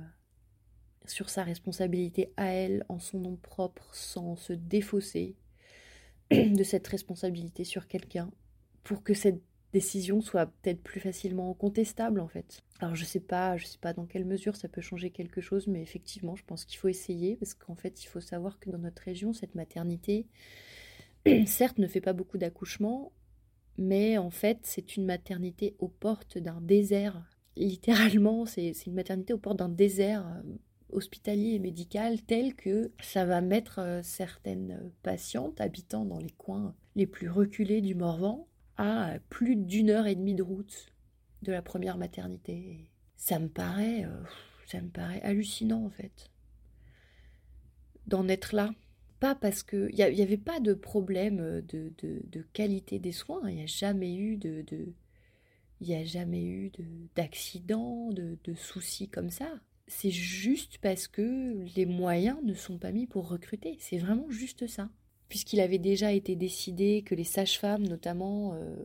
sur 1.07 1.31
sa 1.31 1.45
responsabilité 1.45 2.33
à 2.37 2.47
elle, 2.47 2.85
en 2.89 2.99
son 2.99 3.21
nom 3.21 3.37
propre, 3.37 3.89
sans 3.93 4.37
se 4.37 4.53
défausser 4.53 5.37
de 6.31 6.65
cette 6.65 6.87
responsabilité 6.87 7.65
sur 7.65 7.87
quelqu'un, 7.87 8.31
pour 8.83 9.03
que 9.03 9.15
cette 9.15 9.41
décision 9.73 10.21
soit 10.21 10.47
peut-être 10.47 10.83
plus 10.83 11.01
facilement 11.01 11.53
contestable 11.53 12.21
en 12.21 12.29
fait. 12.29 12.63
Alors 12.79 12.95
je 12.95 13.05
sais 13.05 13.21
pas, 13.21 13.57
je 13.57 13.67
sais 13.67 13.79
pas 13.79 13.93
dans 13.93 14.07
quelle 14.07 14.25
mesure 14.25 14.57
ça 14.57 14.69
peut 14.69 14.81
changer 14.81 15.11
quelque 15.11 15.41
chose, 15.41 15.67
mais 15.67 15.83
effectivement, 15.83 16.37
je 16.37 16.45
pense 16.45 16.65
qu'il 16.65 16.79
faut 16.79 16.89
essayer 16.89 17.37
parce 17.37 17.55
qu'en 17.55 17.75
fait, 17.75 18.03
il 18.03 18.07
faut 18.07 18.21
savoir 18.21 18.59
que 18.59 18.71
dans 18.71 18.79
notre 18.79 19.03
région, 19.03 19.33
cette 19.33 19.55
maternité, 19.55 20.27
certes, 21.47 21.79
ne 21.79 21.89
fait 21.89 22.01
pas 22.01 22.13
beaucoup 22.13 22.39
d'accouchements, 22.39 23.13
mais 23.77 24.19
en 24.19 24.31
fait, 24.31 24.61
c'est 24.63 24.97
une 24.97 25.05
maternité 25.05 25.77
aux 25.79 25.89
portes 25.89 26.39
d'un 26.39 26.61
désert. 26.61 27.23
Littéralement, 27.57 28.45
c'est 28.45 28.73
une 28.87 28.95
maternité 28.95 29.33
aux 29.33 29.39
portes 29.39 29.59
d'un 29.59 29.71
désert 29.71 30.27
euh, 30.27 30.43
hospitalier 30.91 31.55
et 31.55 31.59
médical 31.59 32.21
tel 32.23 32.55
que 32.55 32.93
ça 33.01 33.25
va 33.25 33.41
mettre 33.41 33.79
euh, 33.79 34.03
certaines 34.03 34.93
patientes 35.03 35.61
habitant 35.61 36.05
dans 36.05 36.19
les 36.19 36.31
coins 36.31 36.75
les 36.97 37.07
plus 37.07 37.31
reculés 37.31 37.81
du 37.81 37.95
Morvan 37.95 38.47
à 38.77 39.15
plus 39.31 39.57
d'une 39.57 39.89
heure 39.89 40.07
et 40.07 40.15
demie 40.15 40.35
de 40.35 40.43
route 40.43 40.93
de 41.43 41.53
la 41.53 41.63
première 41.63 41.97
maternité. 41.97 42.91
Ça 43.17 43.39
me 43.39 43.49
paraît, 43.49 44.05
euh, 44.05 44.23
ça 44.67 44.83
me 44.83 44.89
paraît 44.89 45.23
hallucinant 45.23 45.87
en 45.87 45.91
fait, 45.91 46.31
d'en 48.07 48.29
être 48.29 48.55
là. 48.55 48.71
Pas 49.19 49.35
parce 49.35 49.63
que 49.63 49.89
il 49.93 50.15
n'y 50.15 50.23
avait 50.23 50.37
pas 50.37 50.61
de 50.61 50.75
problème 50.75 51.63
de, 51.63 51.91
de, 52.03 52.43
qualité 52.53 52.99
des 52.99 53.13
soins. 53.13 53.41
Il 53.49 53.57
n'y 53.57 53.63
a 53.63 53.67
jamais 53.67 54.15
eu 54.15 54.37
de, 54.37 54.63
il 55.81 55.93
a 55.95 56.05
jamais 56.05 56.45
eu 56.45 56.73
d'accident, 57.15 58.11
de, 58.11 58.39
de 58.45 58.55
soucis 58.55 59.09
comme 59.09 59.31
ça. 59.31 59.49
C'est 59.89 60.11
juste 60.11 60.79
parce 60.79 61.07
que 61.07 61.65
les 61.77 61.87
moyens 61.87 62.39
ne 62.43 62.55
sont 62.55 62.79
pas 62.79 62.93
mis 62.93 63.07
pour 63.07 63.29
recruter. 63.29 63.77
C'est 63.79 63.99
vraiment 63.99 64.31
juste 64.31 64.67
ça 64.67 64.89
puisqu'il 65.29 65.61
avait 65.61 65.79
déjà 65.79 66.13
été 66.13 66.37
décidé 66.37 67.03
que 67.03 67.15
les 67.15 67.25
sages-femmes, 67.25 67.87
notamment, 67.87 68.55
euh, 68.55 68.85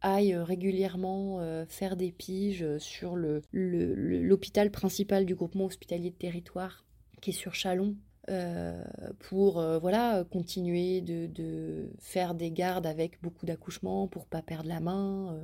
aillent 0.00 0.36
régulièrement 0.36 1.40
euh, 1.40 1.64
faire 1.66 1.96
des 1.96 2.12
piges 2.12 2.78
sur 2.78 3.16
l'hôpital 3.52 4.70
principal 4.70 5.26
du 5.26 5.34
groupement 5.34 5.66
hospitalier 5.66 6.10
de 6.10 6.16
territoire, 6.16 6.84
qui 7.20 7.30
est 7.30 7.34
sur 7.34 7.54
Chalon, 7.54 7.96
euh, 8.30 8.82
pour 9.18 9.54
voilà 9.80 10.24
continuer 10.30 11.00
de, 11.00 11.90
faire 11.98 12.34
des 12.34 12.50
gardes 12.50 12.86
avec 12.86 13.20
beaucoup 13.20 13.46
d'accouchements 13.46 14.08
pour 14.08 14.26
pas 14.26 14.42
perdre 14.42 14.68
la 14.68 14.80
main. 14.80 15.40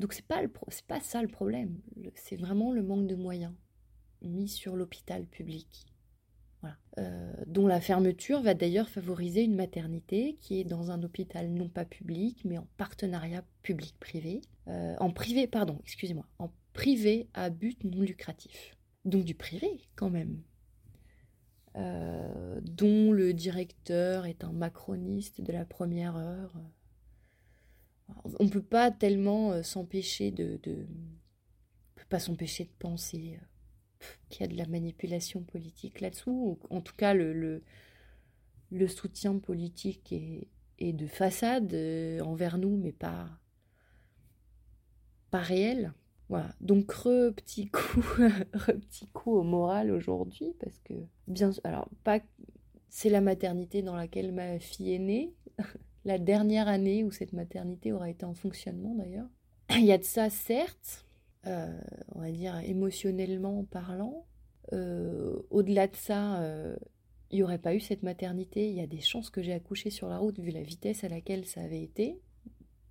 Donc 0.00 0.14
c'est 0.14 0.26
pas 0.26 0.42
pas 0.88 1.00
ça 1.00 1.22
le 1.22 1.28
problème, 1.28 1.78
c'est 2.14 2.36
vraiment 2.36 2.72
le 2.72 2.82
manque 2.82 3.06
de 3.06 3.14
moyens 3.14 3.52
mis 4.22 4.48
sur 4.48 4.74
l'hôpital 4.74 5.26
public. 5.26 5.86
Euh, 6.98 7.32
dont 7.46 7.66
la 7.66 7.80
fermeture 7.80 8.42
va 8.42 8.52
d'ailleurs 8.52 8.88
favoriser 8.88 9.42
une 9.42 9.54
maternité 9.54 10.36
qui 10.40 10.60
est 10.60 10.64
dans 10.64 10.90
un 10.90 11.02
hôpital 11.02 11.48
non 11.48 11.68
pas 11.68 11.84
public, 11.84 12.42
mais 12.44 12.58
en 12.58 12.66
partenariat 12.76 13.44
public-privé. 13.62 14.42
Euh, 14.68 14.96
en 14.98 15.10
privé, 15.10 15.46
pardon, 15.46 15.78
excusez-moi, 15.84 16.26
en 16.38 16.50
privé 16.72 17.28
à 17.32 17.48
but 17.48 17.82
non 17.84 18.02
lucratif. 18.02 18.76
Donc 19.04 19.24
du 19.24 19.34
privé 19.34 19.88
quand 19.94 20.10
même. 20.10 20.42
Euh, 21.76 22.60
dont 22.62 23.12
le 23.12 23.32
directeur 23.32 24.26
est 24.26 24.42
un 24.42 24.52
macroniste 24.52 25.40
de 25.40 25.52
la 25.52 25.64
première 25.64 26.16
heure. 26.16 26.52
On 28.38 28.44
ne 28.44 28.50
peut 28.50 28.62
pas 28.62 28.90
tellement 28.90 29.52
pas 32.10 32.18
s'empêcher 32.18 32.64
de 32.64 32.70
penser 32.78 33.38
qu'il 34.28 34.42
y 34.42 34.44
a 34.44 34.48
de 34.52 34.56
la 34.56 34.66
manipulation 34.66 35.42
politique 35.42 36.00
là-dessous. 36.00 36.58
En 36.68 36.80
tout 36.80 36.94
cas, 36.96 37.14
le, 37.14 37.62
soutien 38.88 39.38
politique 39.38 40.12
est, 40.12 40.92
de 40.92 41.06
façade 41.06 41.72
euh, 41.72 42.20
envers 42.20 42.58
nous, 42.58 42.76
mais 42.76 42.92
pas, 42.92 43.28
réel. 45.32 45.94
Voilà. 46.28 46.54
Donc, 46.60 46.90
re 46.92 47.32
petit 47.34 47.68
coup, 47.70 48.02
petit 48.52 49.06
coup 49.08 49.32
au 49.32 49.42
moral 49.42 49.90
aujourd'hui, 49.90 50.54
parce 50.58 50.78
que, 50.80 50.94
bien 51.28 51.50
alors, 51.64 51.88
c'est 52.88 53.10
la 53.10 53.20
maternité 53.20 53.82
dans 53.82 53.94
laquelle 53.94 54.32
ma 54.32 54.58
fille 54.58 54.94
est 54.94 54.98
née, 54.98 55.34
la 56.04 56.18
dernière 56.18 56.68
année 56.68 57.04
où 57.04 57.10
cette 57.10 57.32
maternité 57.32 57.92
aura 57.92 58.10
été 58.10 58.24
en 58.24 58.34
fonctionnement 58.34 58.94
d'ailleurs. 58.94 59.28
Il 59.70 59.84
y 59.84 59.92
a 59.92 59.98
de 59.98 60.04
ça, 60.04 60.30
certes, 60.30 61.06
euh, 61.46 61.80
on 62.14 62.20
va 62.20 62.30
dire 62.30 62.56
émotionnellement 62.58 63.64
parlant. 63.64 64.26
Euh, 64.72 65.40
au-delà 65.50 65.86
de 65.86 65.96
ça, 65.96 66.40
euh, 66.42 66.76
il 67.30 67.36
n'y 67.36 67.42
aurait 67.42 67.58
pas 67.58 67.74
eu 67.74 67.80
cette 67.80 68.02
maternité. 68.02 68.68
Il 68.68 68.76
y 68.76 68.80
a 68.80 68.86
des 68.86 69.00
chances 69.00 69.30
que 69.30 69.42
j'ai 69.42 69.52
accouché 69.52 69.90
sur 69.90 70.08
la 70.08 70.18
route 70.18 70.38
vu 70.38 70.50
la 70.50 70.62
vitesse 70.62 71.04
à 71.04 71.08
laquelle 71.08 71.44
ça 71.46 71.62
avait 71.62 71.82
été. 71.82 72.20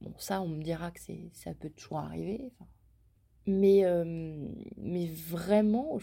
Bon, 0.01 0.13
ça, 0.17 0.41
on 0.41 0.47
me 0.47 0.63
dira 0.63 0.91
que 0.91 0.99
ça 1.33 1.53
peut 1.53 1.69
toujours 1.69 1.99
arriver. 1.99 2.51
Mais, 3.45 3.83
mais 4.77 5.07
vraiment, 5.07 5.97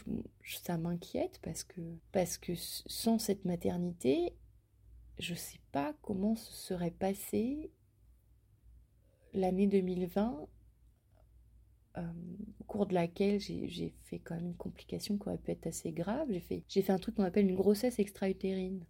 ça 0.45 0.77
m'inquiète 0.77 1.39
parce 1.43 1.63
que, 1.63 1.81
parce 2.13 2.39
que 2.39 2.53
sans 2.57 3.19
cette 3.19 3.45
maternité, 3.45 4.35
je 5.19 5.33
ne 5.33 5.39
sais 5.39 5.61
pas 5.73 5.95
comment 6.03 6.37
se 6.37 6.53
serait 6.53 6.91
passée 6.91 7.71
l'année 9.33 9.67
2020 9.67 10.47
euh, 11.99 12.03
au 12.61 12.65
cours 12.65 12.87
de 12.87 12.95
laquelle 12.95 13.41
j'ai 13.41 13.95
fait 14.05 14.19
quand 14.19 14.35
même 14.35 14.49
une 14.49 14.57
complication 14.57 15.17
qui 15.17 15.29
aurait 15.29 15.39
pu 15.39 15.51
être 15.51 15.67
assez 15.67 15.93
grave. 15.93 16.29
J'ai 16.31 16.41
fait, 16.41 16.63
fait 16.69 16.91
un 16.91 16.99
truc 16.99 17.15
qu'on 17.15 17.23
appelle 17.25 17.49
une 17.49 17.57
grossesse 17.57 17.99
extra-utérine 17.99 18.85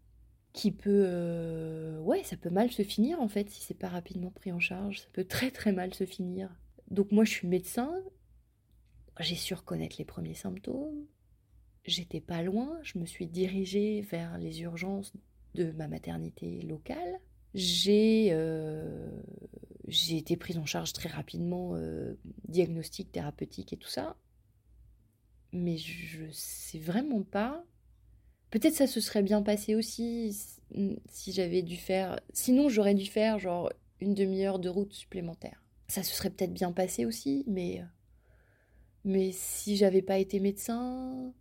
qui 0.52 0.72
peut 0.72 1.04
euh, 1.06 1.98
ouais 2.00 2.22
ça 2.24 2.38
peut 2.38 2.48
mal 2.48 2.70
se 2.72 2.82
finir 2.82 3.20
en 3.20 3.28
fait 3.28 3.50
si 3.50 3.60
c'est 3.60 3.74
pas 3.74 3.88
rapidement 3.88 4.30
pris 4.30 4.52
en 4.52 4.58
charge. 4.58 5.02
Ça 5.02 5.08
peut 5.12 5.24
très 5.24 5.50
très 5.50 5.72
mal 5.72 5.94
se 5.94 6.06
finir. 6.06 6.50
Donc 6.90 7.12
moi 7.12 7.24
je 7.24 7.30
suis 7.30 7.48
médecin. 7.48 7.92
J'ai 9.20 9.36
su 9.36 9.54
reconnaître 9.54 9.96
les 9.98 10.04
premiers 10.04 10.34
symptômes. 10.34 11.06
J'étais 11.84 12.20
pas 12.20 12.42
loin. 12.42 12.78
Je 12.82 12.98
me 12.98 13.06
suis 13.06 13.26
dirigée 13.26 14.00
vers 14.02 14.38
les 14.38 14.62
urgences 14.62 15.12
de 15.56 15.72
ma 15.72 15.88
maternité 15.88 16.62
locale 16.62 17.20
j'ai 17.56 18.28
euh, 18.32 19.08
j'ai 19.88 20.18
été 20.18 20.36
prise 20.36 20.58
en 20.58 20.66
charge 20.66 20.92
très 20.92 21.08
rapidement, 21.08 21.74
euh, 21.74 22.14
diagnostic, 22.46 23.10
thérapeutique 23.10 23.72
et 23.72 23.78
tout 23.78 23.88
ça. 23.88 24.16
Mais 25.52 25.78
je 25.78 26.26
sais 26.32 26.78
vraiment 26.78 27.22
pas. 27.22 27.64
Peut-être 28.50 28.74
ça 28.74 28.86
se 28.86 29.00
serait 29.00 29.22
bien 29.22 29.42
passé 29.42 29.74
aussi 29.74 30.36
si 31.08 31.32
j'avais 31.32 31.62
dû 31.62 31.76
faire. 31.76 32.20
Sinon, 32.34 32.68
j'aurais 32.68 32.94
dû 32.94 33.06
faire 33.06 33.38
genre 33.38 33.72
une 34.00 34.14
demi-heure 34.14 34.58
de 34.58 34.68
route 34.68 34.92
supplémentaire. 34.92 35.64
Ça 35.88 36.02
se 36.02 36.14
serait 36.14 36.30
peut-être 36.30 36.52
bien 36.52 36.72
passé 36.72 37.06
aussi, 37.06 37.44
mais. 37.46 37.82
Mais 39.04 39.30
si 39.32 39.76
j'avais 39.76 40.02
pas 40.02 40.18
été 40.18 40.40
médecin, 40.40 41.32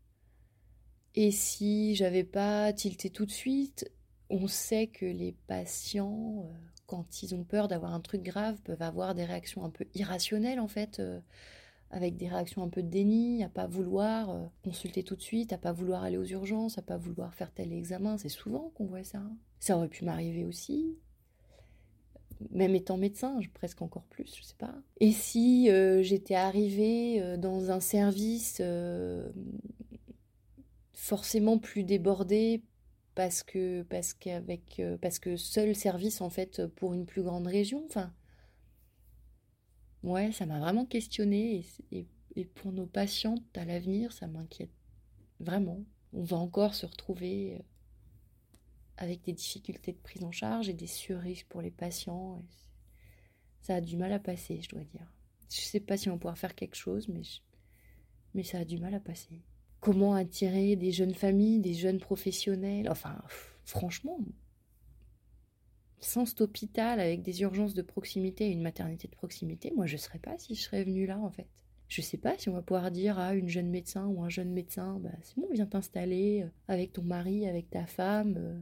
et 1.16 1.32
si 1.32 1.96
j'avais 1.96 2.24
pas 2.24 2.72
tilté 2.72 3.10
tout 3.10 3.26
de 3.26 3.32
suite, 3.32 3.92
On 4.30 4.48
sait 4.48 4.88
que 4.88 5.06
les 5.06 5.34
patients, 5.48 6.50
quand 6.88 7.24
ils 7.24 7.36
ont 7.36 7.44
peur 7.44 7.68
d'avoir 7.68 7.94
un 7.94 8.02
truc 8.02 8.24
grave, 8.24 8.60
peuvent 8.64 8.82
avoir 8.82 9.16
des 9.16 9.26
réactions 9.26 9.64
un 9.64 9.70
peu 9.70 9.86
irrationnelles 9.94 10.60
en 10.60 10.68
fait 10.68 11.02
avec 11.92 12.18
des 12.18 12.28
réactions 12.28 12.64
un 12.64 12.70
peu 12.70 12.84
de 12.84 12.90
déni, 12.90 13.44
à 13.44 13.50
pas 13.50 13.68
vouloir 13.68 14.30
euh, 14.30 14.46
consulter 14.64 15.04
tout 15.04 15.16
de 15.16 15.22
suite, 15.22 15.54
à 15.54 15.58
pas 15.58 15.72
vouloir 15.72 16.04
aller 16.04 16.18
aux 16.18 16.26
urgences, 16.26 16.78
à 16.78 16.82
pas 16.82 16.98
vouloir 16.98 17.34
faire 17.34 17.52
tel 17.52 17.72
examen. 17.72 18.18
C'est 18.18 18.30
souvent 18.30 18.72
qu'on 18.76 18.86
voit 18.86 19.04
ça. 19.04 19.22
Ça 19.60 19.78
aurait 19.78 19.88
pu 19.88 20.04
m'arriver 20.04 20.46
aussi. 20.46 20.98
Même 22.52 22.76
étant 22.76 22.98
médecin, 22.98 23.40
presque 23.54 23.82
encore 23.82 24.04
plus, 24.04 24.36
je 24.36 24.44
sais 24.44 24.56
pas. 24.58 24.74
Et 25.00 25.12
si 25.12 25.70
euh, 25.70 26.02
j'étais 26.04 26.36
arrivée 26.36 27.22
euh, 27.22 27.38
dans 27.38 27.72
un 27.72 27.80
service 27.80 28.62
forcément 30.92 31.58
plus 31.58 31.84
débordé 31.84 32.62
parce 33.16 33.44
que 33.44 33.84
parce 33.84 34.14
qu'avec 34.14 34.82
parce 35.02 35.20
que 35.20 35.38
seul 35.38 35.76
service 35.76 36.22
en 36.22 36.30
fait 36.30 36.68
pour 36.68 36.94
une 36.94 37.06
plus 37.06 37.24
grande 37.24 37.48
région, 37.48 37.84
enfin 37.86 38.14
Ouais, 40.06 40.32
ça 40.32 40.46
m'a 40.46 40.60
vraiment 40.60 40.86
questionné 40.86 41.66
et, 41.92 42.46
pour 42.46 42.72
nos 42.72 42.86
patientes 42.86 43.58
à 43.58 43.66
l'avenir, 43.66 44.14
ça 44.14 44.28
m'inquiète 44.28 44.70
vraiment. 45.40 45.84
On 46.14 46.24
va 46.24 46.38
encore 46.38 46.76
se 46.76 46.86
retrouver 46.86 47.56
euh, 47.56 47.64
avec 48.98 49.24
des 49.24 49.34
difficultés 49.34 49.94
de 49.94 49.98
prise 49.98 50.24
en 50.24 50.32
charge 50.32 50.70
et 50.70 50.74
des 50.74 50.86
surrisques 50.86 51.48
pour 51.48 51.64
les 51.64 51.72
patients. 51.72 52.44
ça 53.62 53.76
a 53.76 53.82
du 53.82 53.98
mal 53.98 54.14
à 54.14 54.20
passer, 54.20 54.62
je 54.62 54.70
dois 54.70 54.84
dire. 54.84 55.12
Je 55.50 55.62
sais 55.62 55.80
pas 55.80 55.98
si 55.98 56.08
on 56.10 56.14
va 56.14 56.20
pouvoir 56.20 56.38
faire 56.38 56.54
quelque 56.54 56.76
chose, 56.76 57.08
mais, 57.08 57.24
mais 58.36 58.44
ça 58.44 58.60
a 58.60 58.66
du 58.66 58.78
mal 58.78 58.94
à 58.94 59.00
passer. 59.00 59.42
Comment 59.80 60.16
attirer 60.16 60.76
des 60.76 60.92
jeunes 60.92 61.14
familles, 61.14 61.60
des 61.60 61.74
jeunes 61.74 62.00
professionnels 62.00 62.90
Enfin, 62.90 63.22
franchement, 63.66 64.20
sans 66.00 66.26
cet 66.26 66.42
hôpital 66.42 67.00
avec 67.00 67.22
des 67.22 67.42
urgences 67.42 67.74
de 67.74 67.82
proximité 67.82 68.48
et 68.48 68.52
une 68.52 68.62
maternité 68.62 69.08
de 69.08 69.16
proximité, 69.16 69.72
moi 69.76 69.86
je 69.86 69.94
ne 69.94 70.00
serais 70.00 70.20
pas 70.20 70.38
si 70.38 70.56
je 70.56 70.62
serais 70.62 70.84
venue 70.84 71.06
là 71.06 71.18
en 71.18 71.30
fait. 71.30 71.48
Je 71.88 72.02
ne 72.02 72.06
sais 72.06 72.18
pas 72.18 72.38
si 72.38 72.50
on 72.50 72.54
va 72.54 72.62
pouvoir 72.62 72.90
dire 72.92 73.20
à 73.20 73.36
une 73.36 73.48
jeune 73.48 73.70
médecin 73.70 74.08
ou 74.08 74.24
un 74.24 74.30
jeune 74.30 74.52
médecin, 74.52 75.00
bah, 75.00 75.12
c'est 75.22 75.36
bon, 75.36 75.48
viens 75.52 75.68
t'installer 75.68 76.44
euh, 76.44 76.50
avec 76.68 76.94
ton 76.94 77.04
mari, 77.04 77.48
avec 77.48 77.70
ta 77.70 77.86
femme. 77.86 78.36
Euh. 78.38 78.60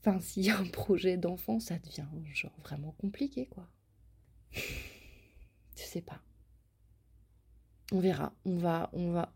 Enfin, 0.00 0.20
s'il 0.20 0.44
y 0.44 0.50
a 0.50 0.58
un 0.58 0.66
projet 0.66 1.16
d'enfant, 1.16 1.58
ça 1.58 1.78
devient 1.78 2.06
genre 2.32 2.56
vraiment 2.62 2.92
compliqué 2.98 3.46
quoi. 3.46 3.68
je 4.52 5.82
sais 5.82 6.02
pas. 6.02 6.20
On 7.92 8.00
verra. 8.00 8.32
On 8.44 8.56
va, 8.56 8.90
on 8.92 9.10
va 9.10 9.32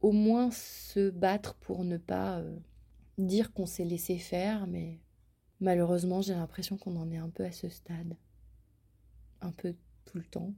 au 0.00 0.12
moins 0.12 0.50
se 0.50 1.10
battre 1.10 1.54
pour 1.54 1.84
ne 1.84 1.96
pas 1.96 2.38
euh, 2.38 2.56
dire 3.16 3.52
qu'on 3.52 3.66
s'est 3.66 3.84
laissé 3.84 4.18
faire, 4.18 4.66
mais 4.66 5.00
malheureusement, 5.60 6.20
j'ai 6.20 6.34
l'impression 6.34 6.76
qu'on 6.76 6.96
en 6.96 7.10
est 7.10 7.16
un 7.16 7.30
peu 7.30 7.44
à 7.44 7.52
ce 7.52 7.68
stade. 7.68 8.16
Un 9.40 9.52
peu 9.52 9.74
tout 10.04 10.18
le 10.18 10.24
temps. 10.24 10.52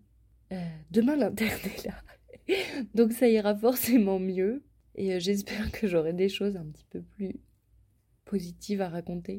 Euh, 0.53 0.77
demain, 0.91 1.17
l'interne 1.17 1.61
est 1.65 1.85
là. 1.85 2.03
Donc 2.95 3.13
ça 3.13 3.29
ira 3.29 3.55
forcément 3.55 4.19
mieux. 4.19 4.65
Et 4.97 5.15
euh, 5.15 5.21
j'espère 5.21 5.71
que 5.71 5.87
j'aurai 5.87 6.13
des 6.13 6.29
choses 6.29 6.57
un 6.57 6.65
petit 6.65 6.87
peu 6.91 7.03
plus 7.03 7.37
positives 8.25 8.81
à 8.81 8.89
raconter. 8.89 9.39